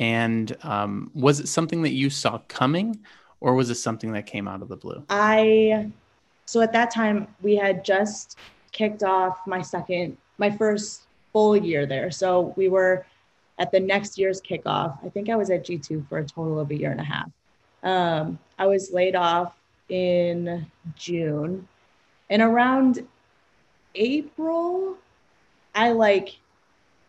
[0.00, 2.98] and um, was it something that you saw coming,
[3.40, 5.04] or was it something that came out of the blue?
[5.10, 5.90] I,
[6.46, 8.38] so at that time, we had just
[8.72, 11.02] kicked off my second, my first
[11.34, 12.10] full year there.
[12.10, 13.04] So we were
[13.58, 14.98] at the next year's kickoff.
[15.04, 17.30] I think I was at G2 for a total of a year and a half.
[17.82, 19.54] Um, I was laid off
[19.90, 21.68] in June.
[22.30, 23.06] And around
[23.94, 24.96] April,
[25.74, 26.36] I like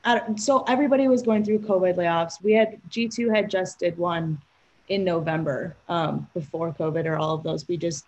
[0.04, 2.42] I so everybody was going through COVID layoffs.
[2.42, 4.42] We had G2 had just did one
[4.90, 7.68] in November um, before COVID or all of those.
[7.68, 8.06] We just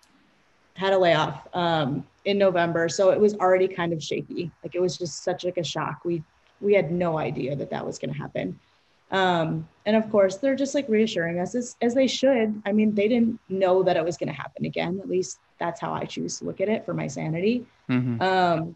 [0.76, 4.52] had a layoff um, in November, so it was already kind of shaky.
[4.64, 6.04] Like it was just such like a shock.
[6.04, 6.24] We
[6.62, 8.60] we had no idea that that was going to happen.
[9.14, 12.62] Um, and of course, they're just like reassuring us as, as they should.
[12.66, 15.00] I mean, they didn't know that it was going to happen again.
[15.02, 17.66] At least that's how I choose to look at it for my sanity.
[17.90, 18.22] Mm-hmm.
[18.22, 18.76] Um,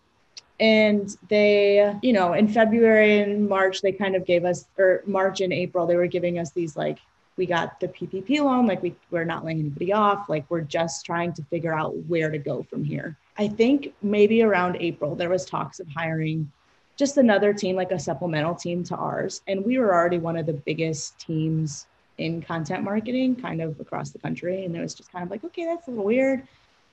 [0.59, 5.41] and they you know in february and march they kind of gave us or march
[5.41, 6.97] and april they were giving us these like
[7.35, 11.05] we got the ppp loan like we, we're not laying anybody off like we're just
[11.05, 15.29] trying to figure out where to go from here i think maybe around april there
[15.29, 16.51] was talks of hiring
[16.97, 20.45] just another team like a supplemental team to ours and we were already one of
[20.45, 25.11] the biggest teams in content marketing kind of across the country and it was just
[25.11, 26.45] kind of like okay that's a little weird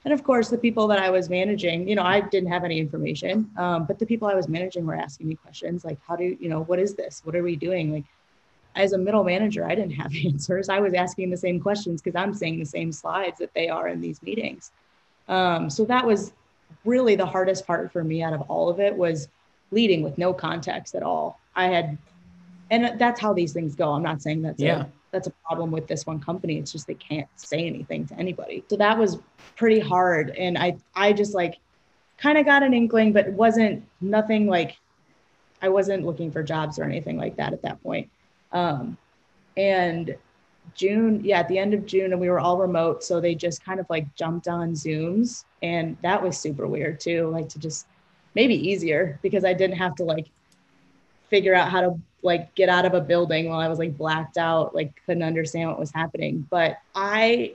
[0.05, 2.79] and of course, the people that I was managing, you know, I didn't have any
[2.79, 6.37] information, um, but the people I was managing were asking me questions like, how do
[6.39, 7.23] you know, what is this?
[7.25, 7.93] What are we doing?
[7.93, 8.05] Like,
[8.77, 10.69] as a middle manager, I didn't have answers.
[10.69, 13.89] I was asking the same questions because I'm seeing the same slides that they are
[13.89, 14.73] in these meetings.
[15.29, 16.33] Um, so that was
[16.85, 19.29] really the hardest part for me out of all of it was
[19.75, 21.41] leading with no context at all.
[21.55, 21.99] I had,
[22.71, 23.93] and that's how these things go.
[23.93, 24.83] I'm not saying that's yeah.
[24.83, 26.59] A, that's a problem with this one company.
[26.59, 28.65] It's just they can't say anything to anybody.
[28.69, 29.19] So that was
[29.57, 30.31] pretty hard.
[30.31, 31.59] And I I just like
[32.19, 34.77] kind of got an inkling, but it wasn't nothing like
[35.63, 38.11] I wasn't looking for jobs or anything like that at that point.
[38.53, 38.97] Um,
[39.57, 40.17] and
[40.75, 43.05] June, yeah, at the end of June, and we were all remote.
[43.05, 45.45] So they just kind of like jumped on Zooms.
[45.63, 47.29] And that was super weird too.
[47.29, 47.87] Like to just
[48.35, 50.27] maybe easier because I didn't have to like
[51.31, 54.39] figure out how to like get out of a building while I was like blacked
[54.39, 56.47] out, like couldn't understand what was happening.
[56.51, 57.55] But I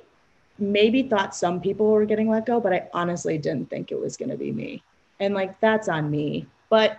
[0.59, 4.17] maybe thought some people were getting let go, but I honestly didn't think it was
[4.17, 4.83] going to be me.
[5.19, 6.45] And like that's on me.
[6.69, 6.97] But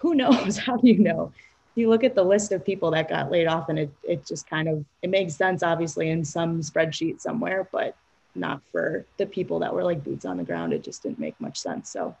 [0.00, 0.56] who knows?
[0.66, 1.32] How do you know?
[1.74, 4.48] You look at the list of people that got laid off and it it just
[4.48, 7.96] kind of it makes sense obviously in some spreadsheet somewhere, but
[8.34, 10.72] not for the people that were like boots on the ground.
[10.72, 11.90] It just didn't make much sense.
[11.90, 12.16] So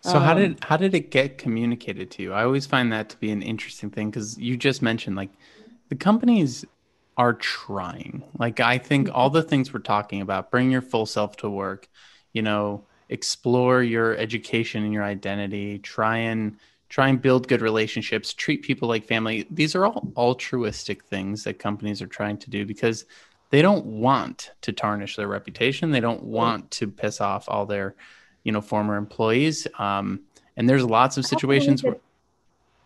[0.00, 2.32] so um, how did how did it get communicated to you?
[2.32, 5.30] I always find that to be an interesting thing because you just mentioned like
[5.88, 6.64] the companies
[7.16, 8.22] are trying.
[8.38, 9.16] Like I think mm-hmm.
[9.16, 11.88] all the things we're talking about, bring your full self to work,
[12.32, 16.56] you know, explore your education and your identity, try and
[16.88, 19.46] try and build good relationships, treat people like family.
[19.50, 23.04] These are all altruistic things that companies are trying to do because
[23.50, 25.90] they don't want to tarnish their reputation.
[25.90, 27.94] They don't want to piss off all their
[28.48, 29.66] you know former employees.
[29.78, 30.20] Um,
[30.56, 31.98] and there's lots of situations where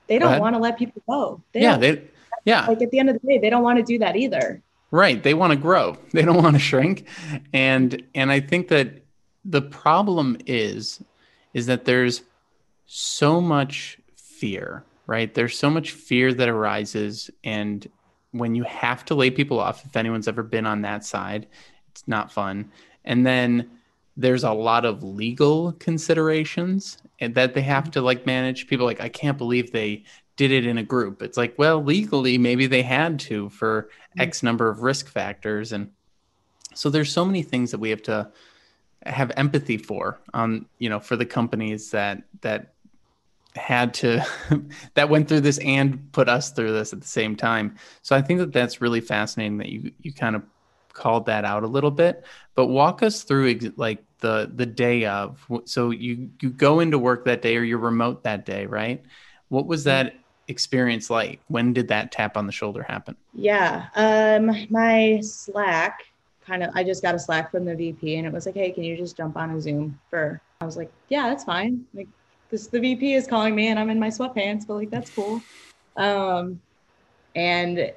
[0.09, 1.41] they don't want to let people go.
[1.53, 2.03] They yeah they
[2.45, 2.67] yeah.
[2.67, 4.61] Like at the end of the day they don't want to do that either.
[4.91, 5.97] Right they want to grow.
[6.13, 7.07] They don't want to shrink.
[7.53, 9.05] And and i think that
[9.45, 11.01] the problem is
[11.55, 12.23] is that there's
[12.87, 15.35] so much fear right?
[15.35, 17.31] There's so much fear that arises.
[17.45, 17.87] And
[18.31, 21.47] when you have to lay people off if anyone's ever been on that side
[21.91, 22.71] it's not fun.
[23.05, 23.71] And then
[24.17, 28.67] there's a lot of legal considerations and that they have to like manage.
[28.67, 30.05] People like, I can't believe they
[30.37, 31.23] did it in a group.
[31.23, 35.73] It's like, well, legally, maybe they had to for X number of risk factors.
[35.73, 35.91] And
[36.75, 38.31] so there's so many things that we have to
[39.05, 42.75] have empathy for, um, you know, for the companies that, that
[43.57, 44.25] had to,
[44.95, 47.77] that went through this and put us through this at the same time.
[48.03, 50.43] So I think that that's really fascinating that you, you kind of
[50.93, 52.25] called that out a little bit,
[52.55, 57.25] but walk us through like the, the day of, so you, you go into work
[57.25, 59.03] that day or you're remote that day, right?
[59.49, 60.15] What was that
[60.49, 61.41] experience like?
[61.49, 63.17] When did that tap on the shoulder happen?
[63.35, 63.87] Yeah.
[63.97, 66.05] Um, my Slack
[66.47, 68.71] kind of, I just got a Slack from the VP and it was like, Hey,
[68.71, 71.85] can you just jump on a Zoom for, I was like, yeah, that's fine.
[71.95, 72.09] Like
[72.51, 75.43] this, the VP is calling me and I'm in my sweatpants, but like, that's cool.
[75.97, 76.61] Um,
[77.35, 77.93] and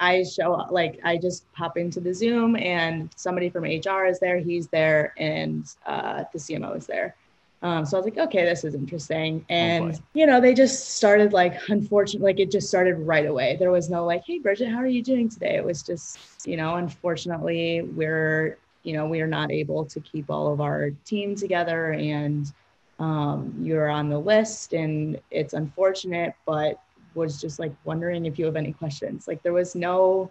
[0.00, 4.20] I show up, like, I just pop into the Zoom and somebody from HR is
[4.20, 7.16] there, he's there, and uh, the CMO is there.
[7.60, 9.44] Um, so I was like, okay, this is interesting.
[9.50, 13.26] Oh, and, oh you know, they just started like, unfortunately, like it just started right
[13.26, 13.56] away.
[13.58, 15.56] There was no like, hey, Bridget, how are you doing today?
[15.56, 20.30] It was just, you know, unfortunately, we're, you know, we are not able to keep
[20.30, 22.52] all of our team together and
[23.00, 26.80] um, you're on the list and it's unfortunate, but
[27.14, 29.28] was just like wondering if you have any questions.
[29.28, 30.30] Like there was no,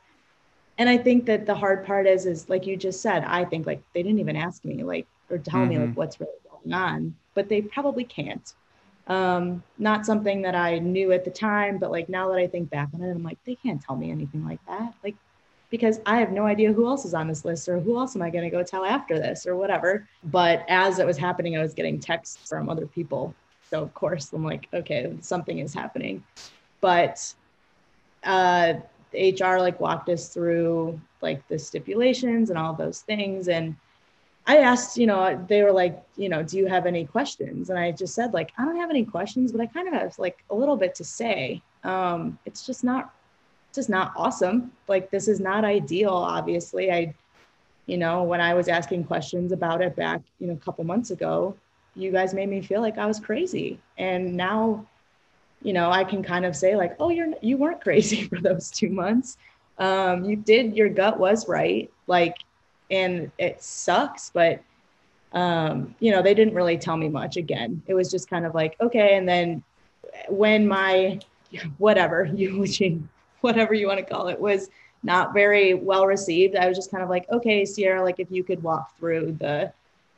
[0.78, 3.66] and I think that the hard part is, is like you just said, I think
[3.66, 5.70] like they didn't even ask me like, or tell mm-hmm.
[5.70, 5.96] me like mm-hmm.
[5.96, 8.54] what's really going on, but they probably can't.
[9.08, 12.70] Um, not something that I knew at the time, but like now that I think
[12.70, 14.94] back on it, I'm like, they can't tell me anything like that.
[15.04, 15.16] Like,
[15.70, 18.22] because I have no idea who else is on this list or who else am
[18.22, 20.08] I going to go tell after this or whatever.
[20.26, 23.34] But as it was happening, I was getting texts from other people.
[23.70, 26.24] So of course I'm like, okay, something is happening.
[26.82, 27.34] But
[28.24, 28.74] uh,
[29.14, 33.48] HR like walked us through like the stipulations and all those things.
[33.48, 33.76] And
[34.46, 37.70] I asked, you know, they were like, you know, do you have any questions?
[37.70, 40.18] And I just said, like, I don't have any questions, but I kind of have
[40.20, 41.62] like a little bit to say.
[41.84, 43.14] Um, it's just not,
[43.74, 44.72] just not awesome.
[44.88, 46.14] Like, this is not ideal.
[46.14, 47.14] Obviously, I,
[47.88, 51.12] you know, when I was asking questions about it back, you know, a couple months
[51.12, 51.56] ago,
[51.96, 53.80] you guys made me feel like I was crazy.
[53.98, 54.86] And now,
[55.62, 58.70] you know, I can kind of say like, oh, you're you weren't crazy for those
[58.70, 59.38] two months.
[59.78, 60.76] Um, you did.
[60.76, 61.92] Your gut was right.
[62.08, 62.38] Like
[62.90, 64.62] and it sucks but
[65.34, 68.56] um, you know they didn't really tell me much again it was just kind of
[68.56, 69.64] like okay and then
[70.30, 71.20] when my
[71.78, 73.02] whatever eulogy
[73.42, 74.70] whatever you want to call it was
[75.04, 78.44] not very well received i was just kind of like okay sierra like if you
[78.44, 79.72] could walk through the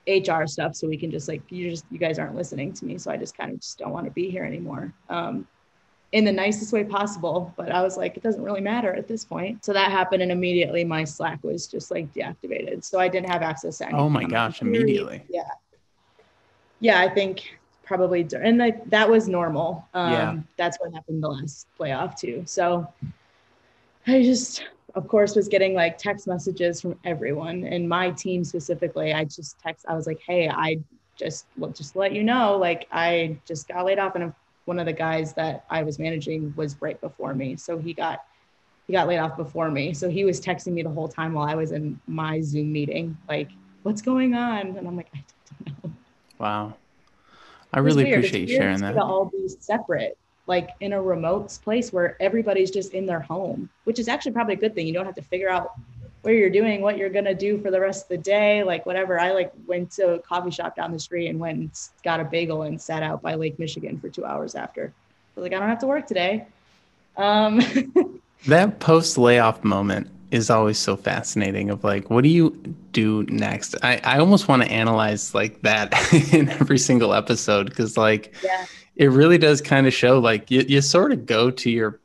[0.10, 2.98] hr stuff so we can just like you just you guys aren't listening to me
[2.98, 5.48] so i just kind of just don't want to be here anymore um,
[6.12, 7.54] in the nicest way possible.
[7.56, 9.64] But I was like, it doesn't really matter at this point.
[9.64, 12.84] So that happened, and immediately my Slack was just like deactivated.
[12.84, 14.00] So I didn't have access to anything.
[14.00, 14.62] Oh my gosh!
[14.62, 15.24] Immediately.
[15.30, 15.50] Yeah.
[16.82, 19.86] Yeah, I think probably, and like that was normal.
[19.94, 20.38] Um, yeah.
[20.58, 22.44] That's what happened the last playoff too.
[22.46, 22.88] So
[24.08, 24.64] I just,
[24.96, 29.14] of course, was getting like text messages from everyone, and my team specifically.
[29.14, 29.86] I just text.
[29.88, 30.80] I was like, hey, I
[31.18, 34.34] just just let you know, like I just got laid off, and
[34.66, 37.56] one of the guys that I was managing was right before me.
[37.58, 38.24] So he got
[38.90, 39.94] he got laid off before me.
[39.94, 43.16] So he was texting me the whole time while I was in my Zoom meeting,
[43.28, 43.50] like,
[43.84, 44.76] what's going on?
[44.76, 45.24] And I'm like, I
[45.64, 45.92] don't know.
[46.40, 46.74] Wow.
[47.72, 48.94] I really appreciate you sharing that.
[48.94, 50.18] To all be separate,
[50.50, 54.56] like in a remote place where everybody's just in their home, which is actually probably
[54.56, 54.88] a good thing.
[54.88, 55.74] You don't have to figure out
[56.24, 59.20] where you're doing, what you're gonna do for the rest of the day, like whatever.
[59.20, 61.72] I like went to a coffee shop down the street and went and
[62.04, 64.86] got a bagel and sat out by Lake Michigan for two hours after.
[64.86, 66.48] I was like, I don't have to work today.
[67.16, 67.62] Um,
[68.48, 72.52] that post layoff moment is always so fascinating of like what do you
[72.92, 75.92] do next i, I almost want to analyze like that
[76.34, 78.68] in every single episode because like yeah.
[79.00, 82.02] It really does kind of show like you, you sort of go to your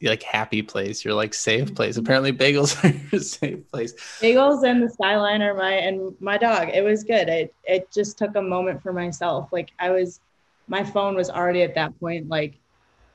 [0.00, 1.94] like happy place, your like safe place.
[1.94, 2.06] Mm-hmm.
[2.06, 3.92] Apparently, bagels are your safe place.
[4.20, 6.70] Bagels and the skyline are my and my dog.
[6.70, 7.28] It was good.
[7.28, 9.50] It it just took a moment for myself.
[9.52, 10.20] Like I was,
[10.68, 12.54] my phone was already at that point like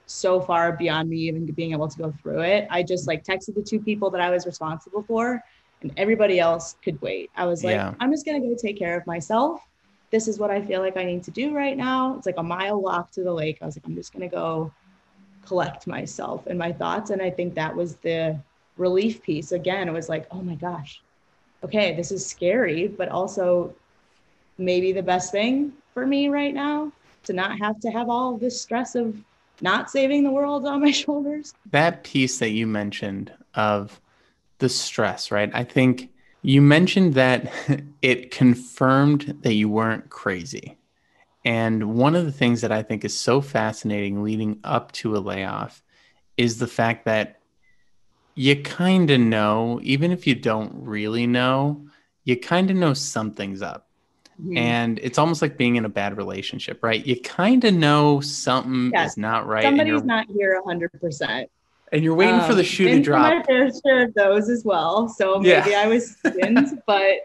[0.06, 2.68] so far beyond me even being able to go through it.
[2.70, 5.44] I just like texted the two people that I was responsible for,
[5.82, 7.32] and everybody else could wait.
[7.36, 7.96] I was like, yeah.
[8.00, 9.60] I'm just gonna go take care of myself.
[10.14, 12.16] This is what I feel like I need to do right now.
[12.16, 13.58] It's like a mile walk to the lake.
[13.64, 14.72] I was like, I'm just gonna go
[15.44, 17.10] collect myself and my thoughts.
[17.10, 18.40] And I think that was the
[18.78, 19.54] relief piece.
[19.54, 21.02] Again, it was like, oh my gosh,
[21.64, 23.74] okay, this is scary, but also
[24.60, 26.92] maybe the best thing for me right now
[27.24, 29.18] to not have to have all this stress of
[29.62, 31.56] not saving the world on my shoulders.
[31.72, 34.00] That piece that you mentioned of
[34.60, 35.50] the stress, right?
[35.56, 36.12] I think
[36.44, 37.52] You mentioned that
[38.02, 40.78] it confirmed that you weren't crazy.
[41.46, 45.20] And one of the things that I think is so fascinating leading up to a
[45.20, 45.84] layoff
[46.38, 47.40] is the fact that
[48.36, 51.86] you kind of know, even if you don't really know,
[52.24, 53.88] you kind of know something's up.
[54.42, 54.58] Mm-hmm.
[54.58, 57.06] And it's almost like being in a bad relationship, right?
[57.06, 59.12] You kind of know something yes.
[59.12, 59.64] is not right.
[59.64, 61.48] Somebody's not here 100%.
[61.94, 63.22] And you're waiting um, for the um, shoe to drop.
[63.22, 65.08] my fair share of those as well.
[65.08, 65.82] So maybe yeah.
[65.82, 67.20] I was skinned, but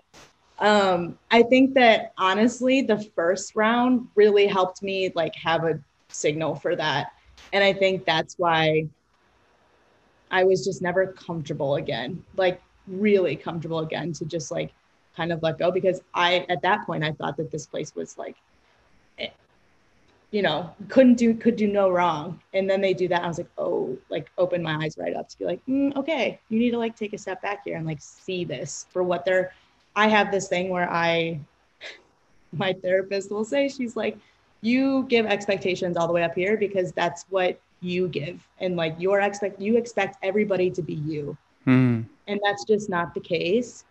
[0.58, 6.54] um, I think that honestly, the first round really helped me like have a signal
[6.54, 7.12] for that.
[7.54, 8.86] And I think that's why
[10.30, 14.72] I was just never comfortable again, like really comfortable again to just like
[15.16, 18.18] kind of let go because I, at that point, I thought that this place was
[18.18, 18.36] like,
[20.30, 22.40] you know, couldn't do, could do no wrong.
[22.52, 23.22] And then they do that.
[23.22, 26.38] I was like, oh, like open my eyes right up to be like, mm, okay,
[26.50, 29.24] you need to like take a step back here and like see this for what
[29.24, 29.52] they're,
[29.96, 31.40] I have this thing where I,
[32.52, 34.18] my therapist will say, she's like,
[34.60, 38.94] you give expectations all the way up here because that's what you give and like
[38.98, 42.04] your expect you expect everybody to be you mm.
[42.26, 43.84] and that's just not the case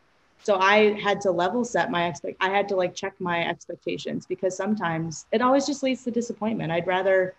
[0.43, 4.25] so i had to level set my expect i had to like check my expectations
[4.25, 6.71] because sometimes it always just leads to disappointment.
[6.71, 7.35] I'd rather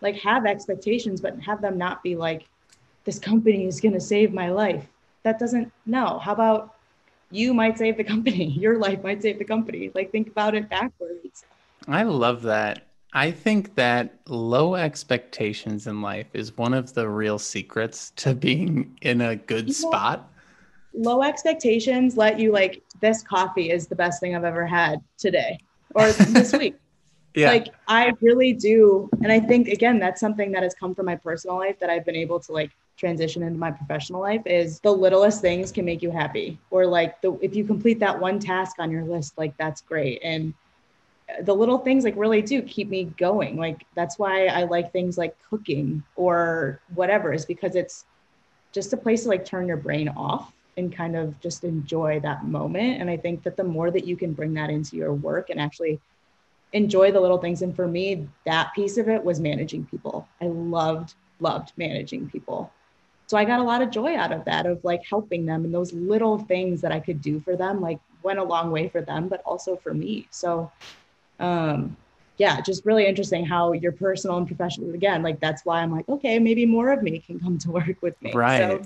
[0.00, 2.46] like have expectations but have them not be like
[3.04, 4.86] this company is going to save my life.
[5.22, 6.18] That doesn't no.
[6.18, 6.74] How about
[7.30, 8.44] you might save the company.
[8.64, 9.90] Your life might save the company.
[9.94, 11.44] Like think about it backwards.
[11.88, 12.86] I love that.
[13.14, 18.96] I think that low expectations in life is one of the real secrets to being
[19.02, 20.31] in a good you spot.
[20.94, 25.58] Low expectations let you like this coffee is the best thing I've ever had today
[25.94, 26.76] or this week.
[27.34, 27.50] Yeah.
[27.50, 31.16] Like I really do and I think again that's something that has come from my
[31.16, 34.92] personal life that I've been able to like transition into my professional life is the
[34.92, 38.76] littlest things can make you happy or like the if you complete that one task
[38.78, 40.52] on your list like that's great and
[41.40, 43.56] the little things like really do keep me going.
[43.56, 48.04] Like that's why I like things like cooking or whatever, is because it's
[48.72, 52.44] just a place to like turn your brain off and kind of just enjoy that
[52.44, 53.00] moment.
[53.00, 55.60] And I think that the more that you can bring that into your work and
[55.60, 56.00] actually
[56.72, 57.62] enjoy the little things.
[57.62, 60.26] And for me, that piece of it was managing people.
[60.40, 62.72] I loved, loved managing people.
[63.26, 65.74] So I got a lot of joy out of that, of like helping them and
[65.74, 69.00] those little things that I could do for them, like went a long way for
[69.00, 70.26] them, but also for me.
[70.30, 70.70] So
[71.38, 71.96] um,
[72.38, 76.08] yeah, just really interesting how your personal and professional again, like that's why I'm like,
[76.08, 78.32] okay, maybe more of me can come to work with me.
[78.32, 78.58] Right.
[78.58, 78.82] So,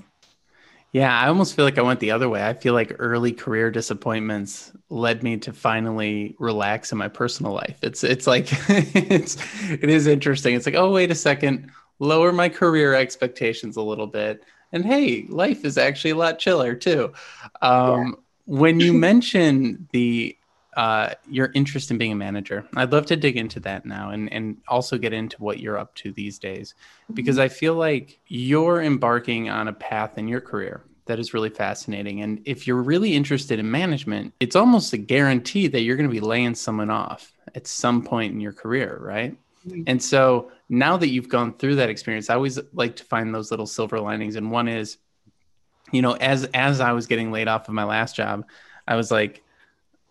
[0.93, 2.45] yeah, I almost feel like I went the other way.
[2.45, 7.77] I feel like early career disappointments led me to finally relax in my personal life.
[7.81, 9.37] It's it's like it's
[9.69, 10.55] it is interesting.
[10.55, 14.43] It's like, oh wait a second, lower my career expectations a little bit.
[14.71, 17.13] And hey, life is actually a lot chiller too.
[17.61, 18.15] Um,
[18.47, 18.55] yeah.
[18.57, 20.37] when you mention the
[20.77, 22.63] uh, your interest in being a manager.
[22.75, 25.93] I'd love to dig into that now and, and also get into what you're up
[25.95, 26.75] to these days,
[27.13, 27.45] because mm-hmm.
[27.45, 32.21] I feel like you're embarking on a path in your career that is really fascinating.
[32.21, 36.13] And if you're really interested in management, it's almost a guarantee that you're going to
[36.13, 39.35] be laying someone off at some point in your career, right?
[39.67, 39.83] Mm-hmm.
[39.87, 43.49] And so now that you've gone through that experience, I always like to find those
[43.49, 44.35] little silver linings.
[44.35, 44.97] And one is,
[45.91, 48.45] you know, as as I was getting laid off of my last job,
[48.87, 49.43] I was like,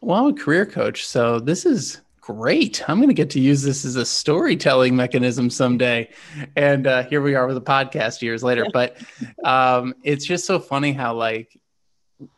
[0.07, 2.89] well, I'm a career coach, so this is great.
[2.89, 6.11] I'm going to get to use this as a storytelling mechanism someday.
[6.55, 8.67] And uh, here we are with a podcast years later.
[8.73, 8.99] But
[9.45, 11.61] um, it's just so funny how, like,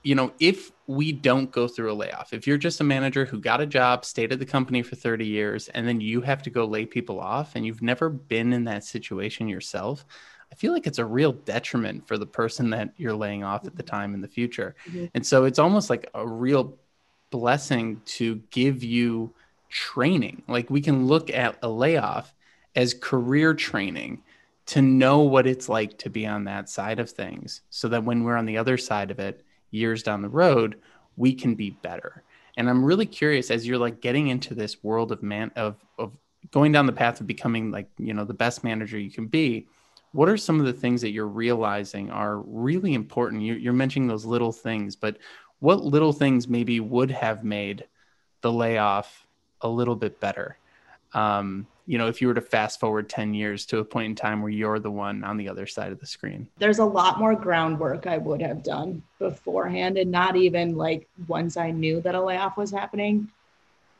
[0.02, 3.38] you know, if we don't go through a layoff, if you're just a manager who
[3.38, 6.50] got a job, stayed at the company for 30 years, and then you have to
[6.50, 10.06] go lay people off and you've never been in that situation yourself,
[10.50, 13.76] I feel like it's a real detriment for the person that you're laying off at
[13.76, 14.74] the time in the future.
[14.88, 15.04] Mm-hmm.
[15.14, 16.78] And so it's almost like a real
[17.30, 19.32] blessing to give you
[19.68, 20.42] training.
[20.48, 22.34] Like we can look at a layoff
[22.74, 24.22] as career training
[24.68, 28.22] to know what it's like to be on that side of things so that when
[28.22, 30.76] we're on the other side of it years down the road
[31.16, 32.22] we can be better
[32.56, 36.12] and i'm really curious as you're like getting into this world of man of of
[36.50, 39.66] going down the path of becoming like you know the best manager you can be
[40.12, 44.06] what are some of the things that you're realizing are really important you're, you're mentioning
[44.06, 45.16] those little things but
[45.60, 47.86] what little things maybe would have made
[48.40, 49.26] the layoff
[49.60, 50.56] a little bit better?
[51.14, 54.14] Um, you know, if you were to fast forward 10 years to a point in
[54.14, 56.46] time where you're the one on the other side of the screen?
[56.58, 61.56] There's a lot more groundwork I would have done beforehand, and not even like once
[61.56, 63.30] I knew that a layoff was happening.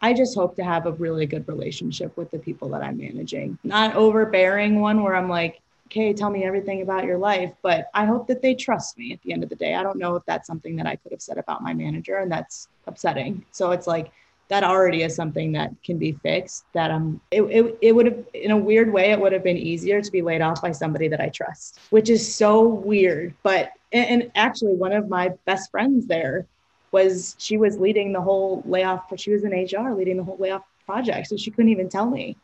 [0.03, 3.59] I just hope to have a really good relationship with the people that I'm managing,
[3.65, 8.05] not overbearing one where I'm like, okay, tell me everything about your life, but I
[8.05, 9.75] hope that they trust me at the end of the day.
[9.75, 12.31] I don't know if that's something that I could have said about my manager, and
[12.31, 13.45] that's upsetting.
[13.53, 14.13] So it's like
[14.49, 16.65] that already is something that can be fixed.
[16.75, 19.57] That um, it, it, it would have, in a weird way, it would have been
[19.57, 23.35] easier to be laid off by somebody that I trust, which is so weird.
[23.43, 26.47] But, and, actually, one of my best friends there
[26.93, 30.37] was she was leading the whole layoff, but she was in HR leading the whole
[30.39, 31.29] layoff project.
[31.29, 32.37] So she couldn't even tell me.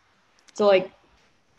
[0.55, 0.91] So, like,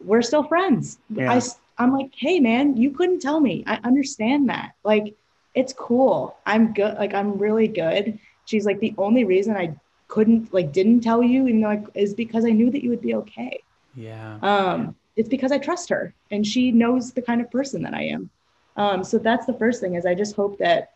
[0.03, 0.97] we're still friends.
[1.09, 1.31] Yeah.
[1.31, 1.41] I,
[1.77, 3.63] I'm like, hey, man, you couldn't tell me.
[3.67, 4.73] I understand that.
[4.83, 5.15] Like,
[5.53, 6.37] it's cool.
[6.45, 6.97] I'm good.
[6.97, 8.19] Like, I'm really good.
[8.45, 9.75] She's like, the only reason I
[10.07, 13.15] couldn't, like, didn't tell you, you know, is because I knew that you would be
[13.15, 13.61] okay.
[13.95, 14.37] Yeah.
[14.41, 18.03] Um, it's because I trust her and she knows the kind of person that I
[18.03, 18.29] am.
[18.77, 20.91] Um, so that's the first thing is I just hope that,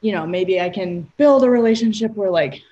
[0.00, 2.62] you know, maybe I can build a relationship where like,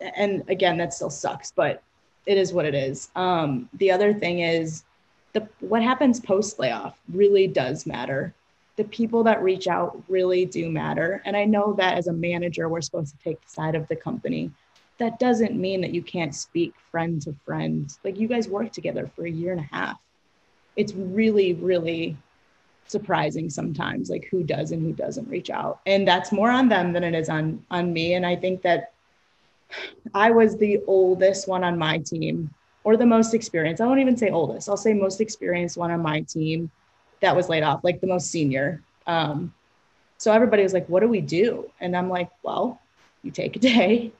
[0.00, 1.82] and again, that still sucks, but
[2.24, 3.10] it is what it is.
[3.14, 4.84] Um, the other thing is
[5.32, 8.34] the what happens post layoff really does matter.
[8.76, 11.22] The people that reach out really do matter.
[11.24, 13.96] And I know that as a manager, we're supposed to take the side of the
[13.96, 14.50] company.
[14.98, 17.90] That doesn't mean that you can't speak friend to friend.
[18.04, 19.98] Like you guys work together for a year and a half.
[20.76, 22.16] It's really, really
[22.86, 25.80] surprising sometimes, like who does and who doesn't reach out.
[25.86, 28.14] And that's more on them than it is on on me.
[28.14, 28.92] And I think that
[30.14, 32.52] I was the oldest one on my team
[32.84, 33.80] or the most experienced.
[33.80, 34.68] I won't even say oldest.
[34.68, 36.70] I'll say most experienced one on my team
[37.20, 38.82] that was laid off, like the most senior.
[39.06, 39.54] Um,
[40.18, 42.80] so everybody was like, "What do we do?" And I'm like, "Well,
[43.22, 44.12] you take a day,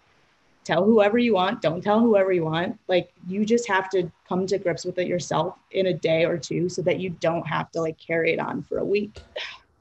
[0.64, 2.78] tell whoever you want, don't tell whoever you want.
[2.88, 6.38] Like you just have to come to grips with it yourself in a day or
[6.38, 9.20] two, so that you don't have to like carry it on for a week."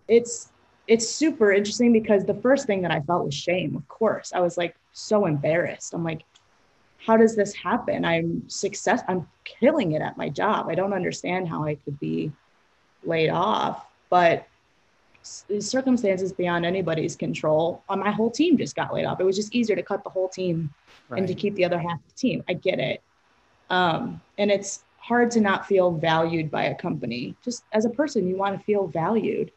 [0.07, 0.51] It's
[0.87, 3.75] it's super interesting because the first thing that I felt was shame.
[3.75, 5.93] Of course, I was like so embarrassed.
[5.93, 6.23] I'm like,
[7.05, 8.05] how does this happen?
[8.05, 9.01] I'm success.
[9.07, 10.67] I'm killing it at my job.
[10.69, 12.31] I don't understand how I could be
[13.03, 14.47] laid off, but
[15.23, 17.83] circumstances beyond anybody's control.
[17.89, 19.19] Uh, my whole team just got laid off.
[19.19, 20.73] It was just easier to cut the whole team
[21.09, 21.19] right.
[21.19, 22.43] and to keep the other half of the team.
[22.47, 23.01] I get it.
[23.69, 27.35] Um, and it's hard to not feel valued by a company.
[27.43, 29.51] Just as a person, you want to feel valued.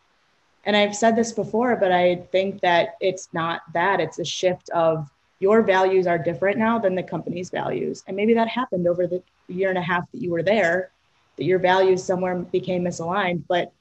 [0.65, 4.01] And I've said this before, but I think that it's not that.
[4.01, 8.05] It's a shift of your values are different now than the company's values.
[8.07, 10.91] And maybe that happened over the year and a half that you were there,
[11.37, 13.43] that your values somewhere became misaligned.
[13.49, 13.73] But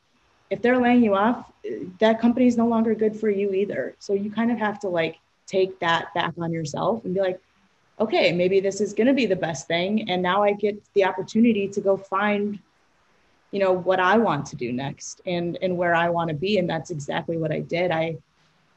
[0.49, 1.51] if they're laying you off,
[1.99, 3.95] that company is no longer good for you either.
[3.99, 7.39] So you kind of have to like take that back on yourself and be like,
[7.99, 10.09] okay, maybe this is going to be the best thing.
[10.09, 12.59] And now I get the opportunity to go find,
[13.51, 16.57] you know, what I want to do next and, and where I want to be.
[16.57, 17.91] And that's exactly what I did.
[17.91, 18.17] I,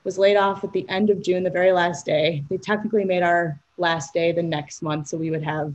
[0.06, 2.44] was laid off at the end of June, the very last day.
[2.48, 5.74] They technically made our last day the next month, so we would have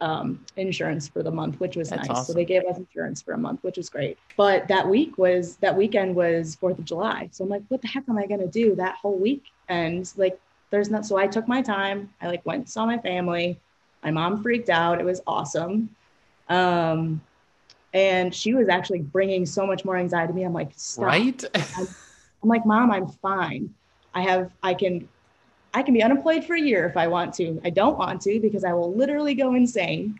[0.00, 2.10] um, insurance for the month, which was That's nice.
[2.10, 2.24] Awesome.
[2.26, 4.18] So they gave us insurance for a month, which was great.
[4.36, 7.88] But that week was that weekend was Fourth of July, so I'm like, what the
[7.88, 9.42] heck am I gonna do that whole week?
[9.68, 10.40] And like,
[10.70, 11.04] there's not.
[11.04, 12.08] So I took my time.
[12.22, 13.58] I like went and saw my family.
[14.04, 15.00] My mom freaked out.
[15.00, 15.90] It was awesome.
[16.48, 17.20] Um,
[17.92, 20.44] and she was actually bringing so much more anxiety to me.
[20.44, 21.06] I'm like, Stop.
[21.06, 21.44] right.
[21.76, 21.88] I'm
[22.42, 23.74] like, mom, I'm fine.
[24.14, 25.08] I have, I can,
[25.74, 27.60] I can be unemployed for a year if I want to.
[27.64, 30.18] I don't want to because I will literally go insane.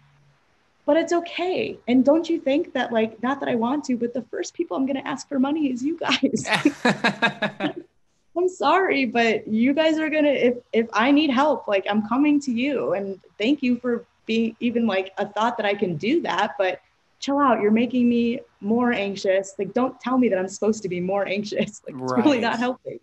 [0.85, 1.79] But it's okay.
[1.89, 4.77] And don't you think that, like, not that I want to, but the first people
[4.77, 6.47] I'm going to ask for money is you guys.
[8.37, 12.39] I'm sorry, but you guys are gonna if if I need help, like I'm coming
[12.41, 12.93] to you.
[12.93, 16.55] And thank you for being even like a thought that I can do that.
[16.59, 16.81] But
[17.19, 17.61] chill out.
[17.61, 19.55] You're making me more anxious.
[19.59, 21.83] Like, don't tell me that I'm supposed to be more anxious.
[21.87, 22.25] Like, it's right.
[22.25, 22.99] really not helping.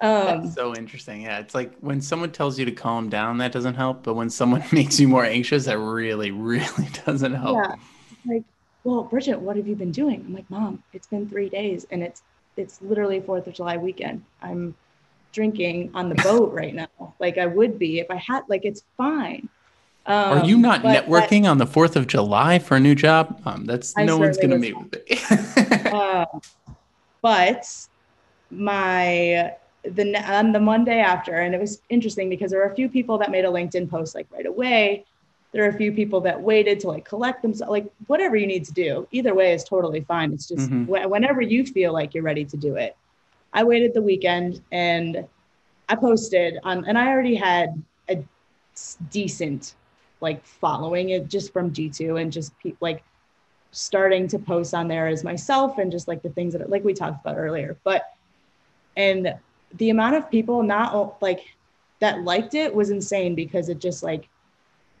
[0.00, 1.22] Um, That's so interesting.
[1.22, 4.04] Yeah, it's like when someone tells you to calm down, that doesn't help.
[4.04, 7.56] But when someone makes you more anxious, that really, really doesn't help.
[7.56, 7.74] Yeah.
[8.26, 8.44] Like,
[8.84, 10.24] well, Bridget, what have you been doing?
[10.26, 12.22] I'm like, Mom, it's been three days, and it's
[12.56, 14.24] it's literally Fourth of July weekend.
[14.42, 14.74] I'm
[15.32, 18.42] drinking on the boat right now, like I would be if I had.
[18.48, 19.48] Like, it's fine.
[20.08, 23.42] Um, Are you not networking that, on the Fourth of July for a new job?
[23.44, 25.90] Um, that's I no one's going to meet with me.
[25.92, 26.24] uh,
[27.22, 27.86] but
[28.50, 29.52] my
[29.82, 33.18] the on the Monday after, and it was interesting because there were a few people
[33.18, 35.04] that made a LinkedIn post like right away.
[35.52, 38.64] There are a few people that waited to like collect themselves, like whatever you need
[38.64, 39.06] to do.
[39.10, 40.32] Either way is totally fine.
[40.32, 40.84] It's just mm-hmm.
[40.84, 42.96] wh- whenever you feel like you're ready to do it.
[43.52, 45.26] I waited the weekend and
[45.90, 48.24] I posted on, and I already had a
[49.10, 49.74] decent
[50.20, 53.02] like following it just from G2 and just pe- like
[53.70, 56.94] starting to post on there as myself and just like the things that like we
[56.94, 57.76] talked about earlier.
[57.84, 58.04] But
[58.96, 59.34] and
[59.74, 61.40] the amount of people not like
[62.00, 64.28] that liked it was insane because it just like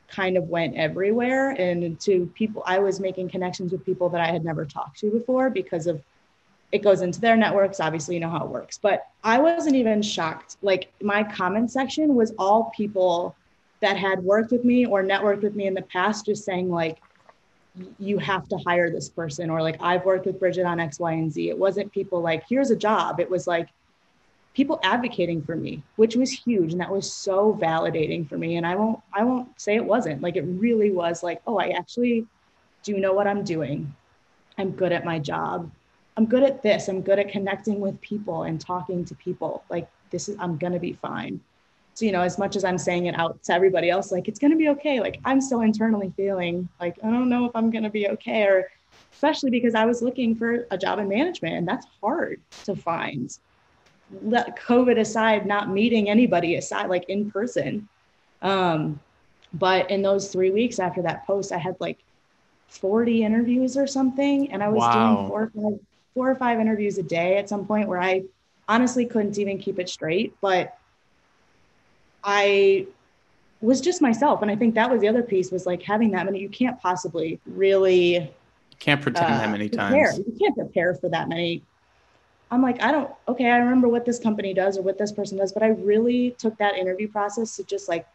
[0.08, 1.50] kind of went everywhere.
[1.50, 5.10] And to people i was making connections with people that i had never talked to
[5.10, 6.02] before because of
[6.70, 7.80] it goes into their networks.
[7.80, 8.78] Obviously you know how it works.
[8.78, 10.56] But i wasn't even shocked.
[10.62, 13.34] Like my comment section was all people
[13.80, 16.98] that had worked with me or networked with me in the past just saying like
[17.98, 21.12] you have to hire this person or like i've worked with bridget on x y
[21.12, 21.48] and z.
[21.48, 23.20] It wasn't people like here's a job.
[23.20, 23.68] It was like
[24.54, 28.56] people advocating for me which was huge and that was so validating for me.
[28.56, 30.22] And i won't i won't say it wasn't.
[30.22, 32.26] Like it really was like oh i actually
[32.82, 33.94] do know what i'm doing.
[34.56, 35.70] I'm good at my job.
[36.16, 36.88] I'm good at this.
[36.88, 39.62] I'm good at connecting with people and talking to people.
[39.70, 41.40] Like this is i'm going to be fine
[41.98, 44.38] so you know as much as i'm saying it out to everybody else like it's
[44.38, 45.00] going to be okay.
[45.00, 48.44] Like i'm still internally feeling like i don't know if i'm going to be okay
[48.44, 48.68] or
[49.12, 53.36] especially because i was looking for a job in management and that's hard to find.
[54.22, 57.88] Let covid aside not meeting anybody aside like in person.
[58.42, 59.00] Um
[59.52, 61.98] but in those three weeks after that post i had like
[62.68, 65.14] 40 interviews or something and i was wow.
[65.14, 65.80] doing four or, five,
[66.14, 68.22] four or five interviews a day at some point where i
[68.68, 70.77] honestly couldn't even keep it straight but
[72.24, 72.86] I
[73.60, 74.42] was just myself.
[74.42, 76.80] And I think that was the other piece was like having that many, you can't
[76.80, 78.32] possibly really
[78.78, 80.12] can't pretend uh, that many prepare.
[80.12, 80.18] times.
[80.18, 81.62] You can't prepare for that many.
[82.50, 85.36] I'm like, I don't, okay, I remember what this company does or what this person
[85.38, 88.06] does, but I really took that interview process to just like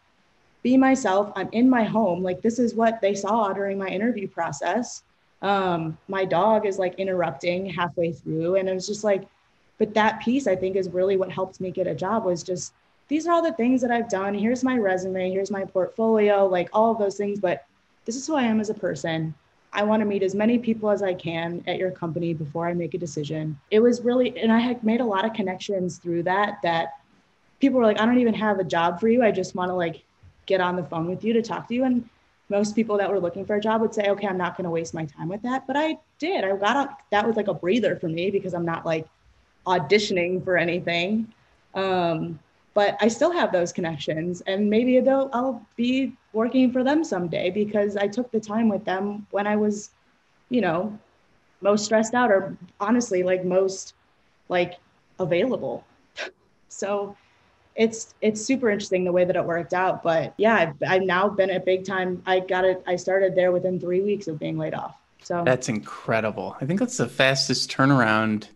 [0.63, 1.31] be myself.
[1.35, 2.23] I'm in my home.
[2.23, 5.03] Like, this is what they saw during my interview process.
[5.41, 8.55] Um, my dog is like interrupting halfway through.
[8.55, 9.27] And it was just like,
[9.77, 12.73] but that piece I think is really what helped me get a job was just
[13.07, 14.33] these are all the things that I've done.
[14.33, 17.39] Here's my resume, here's my portfolio, like all of those things.
[17.39, 17.65] But
[18.05, 19.33] this is who I am as a person.
[19.71, 22.73] I want to meet as many people as I can at your company before I
[22.73, 23.59] make a decision.
[23.71, 26.93] It was really, and I had made a lot of connections through that, that
[27.59, 29.23] people were like, I don't even have a job for you.
[29.23, 30.03] I just want to like
[30.45, 31.85] get on the phone with you to talk to you.
[31.85, 32.07] And
[32.49, 34.69] most people that were looking for a job would say, okay, I'm not going to
[34.69, 35.65] waste my time with that.
[35.65, 36.43] But I did.
[36.43, 39.07] I got up, that was like a breather for me because I'm not like
[39.65, 41.33] auditioning for anything.
[41.73, 42.37] Um,
[42.73, 47.49] but I still have those connections and maybe they'll I'll be working for them someday
[47.49, 49.91] because I took the time with them when I was,
[50.49, 50.97] you know,
[51.61, 53.93] most stressed out or honestly like most
[54.49, 54.79] like
[55.19, 55.85] available.
[56.69, 57.15] so
[57.75, 60.03] it's it's super interesting the way that it worked out.
[60.03, 62.21] But yeah, I've, I've now been a big time.
[62.25, 62.83] I got it.
[62.87, 64.95] I started there within three weeks of being laid off.
[65.21, 66.57] So that's incredible.
[66.59, 68.47] I think that's the fastest turnaround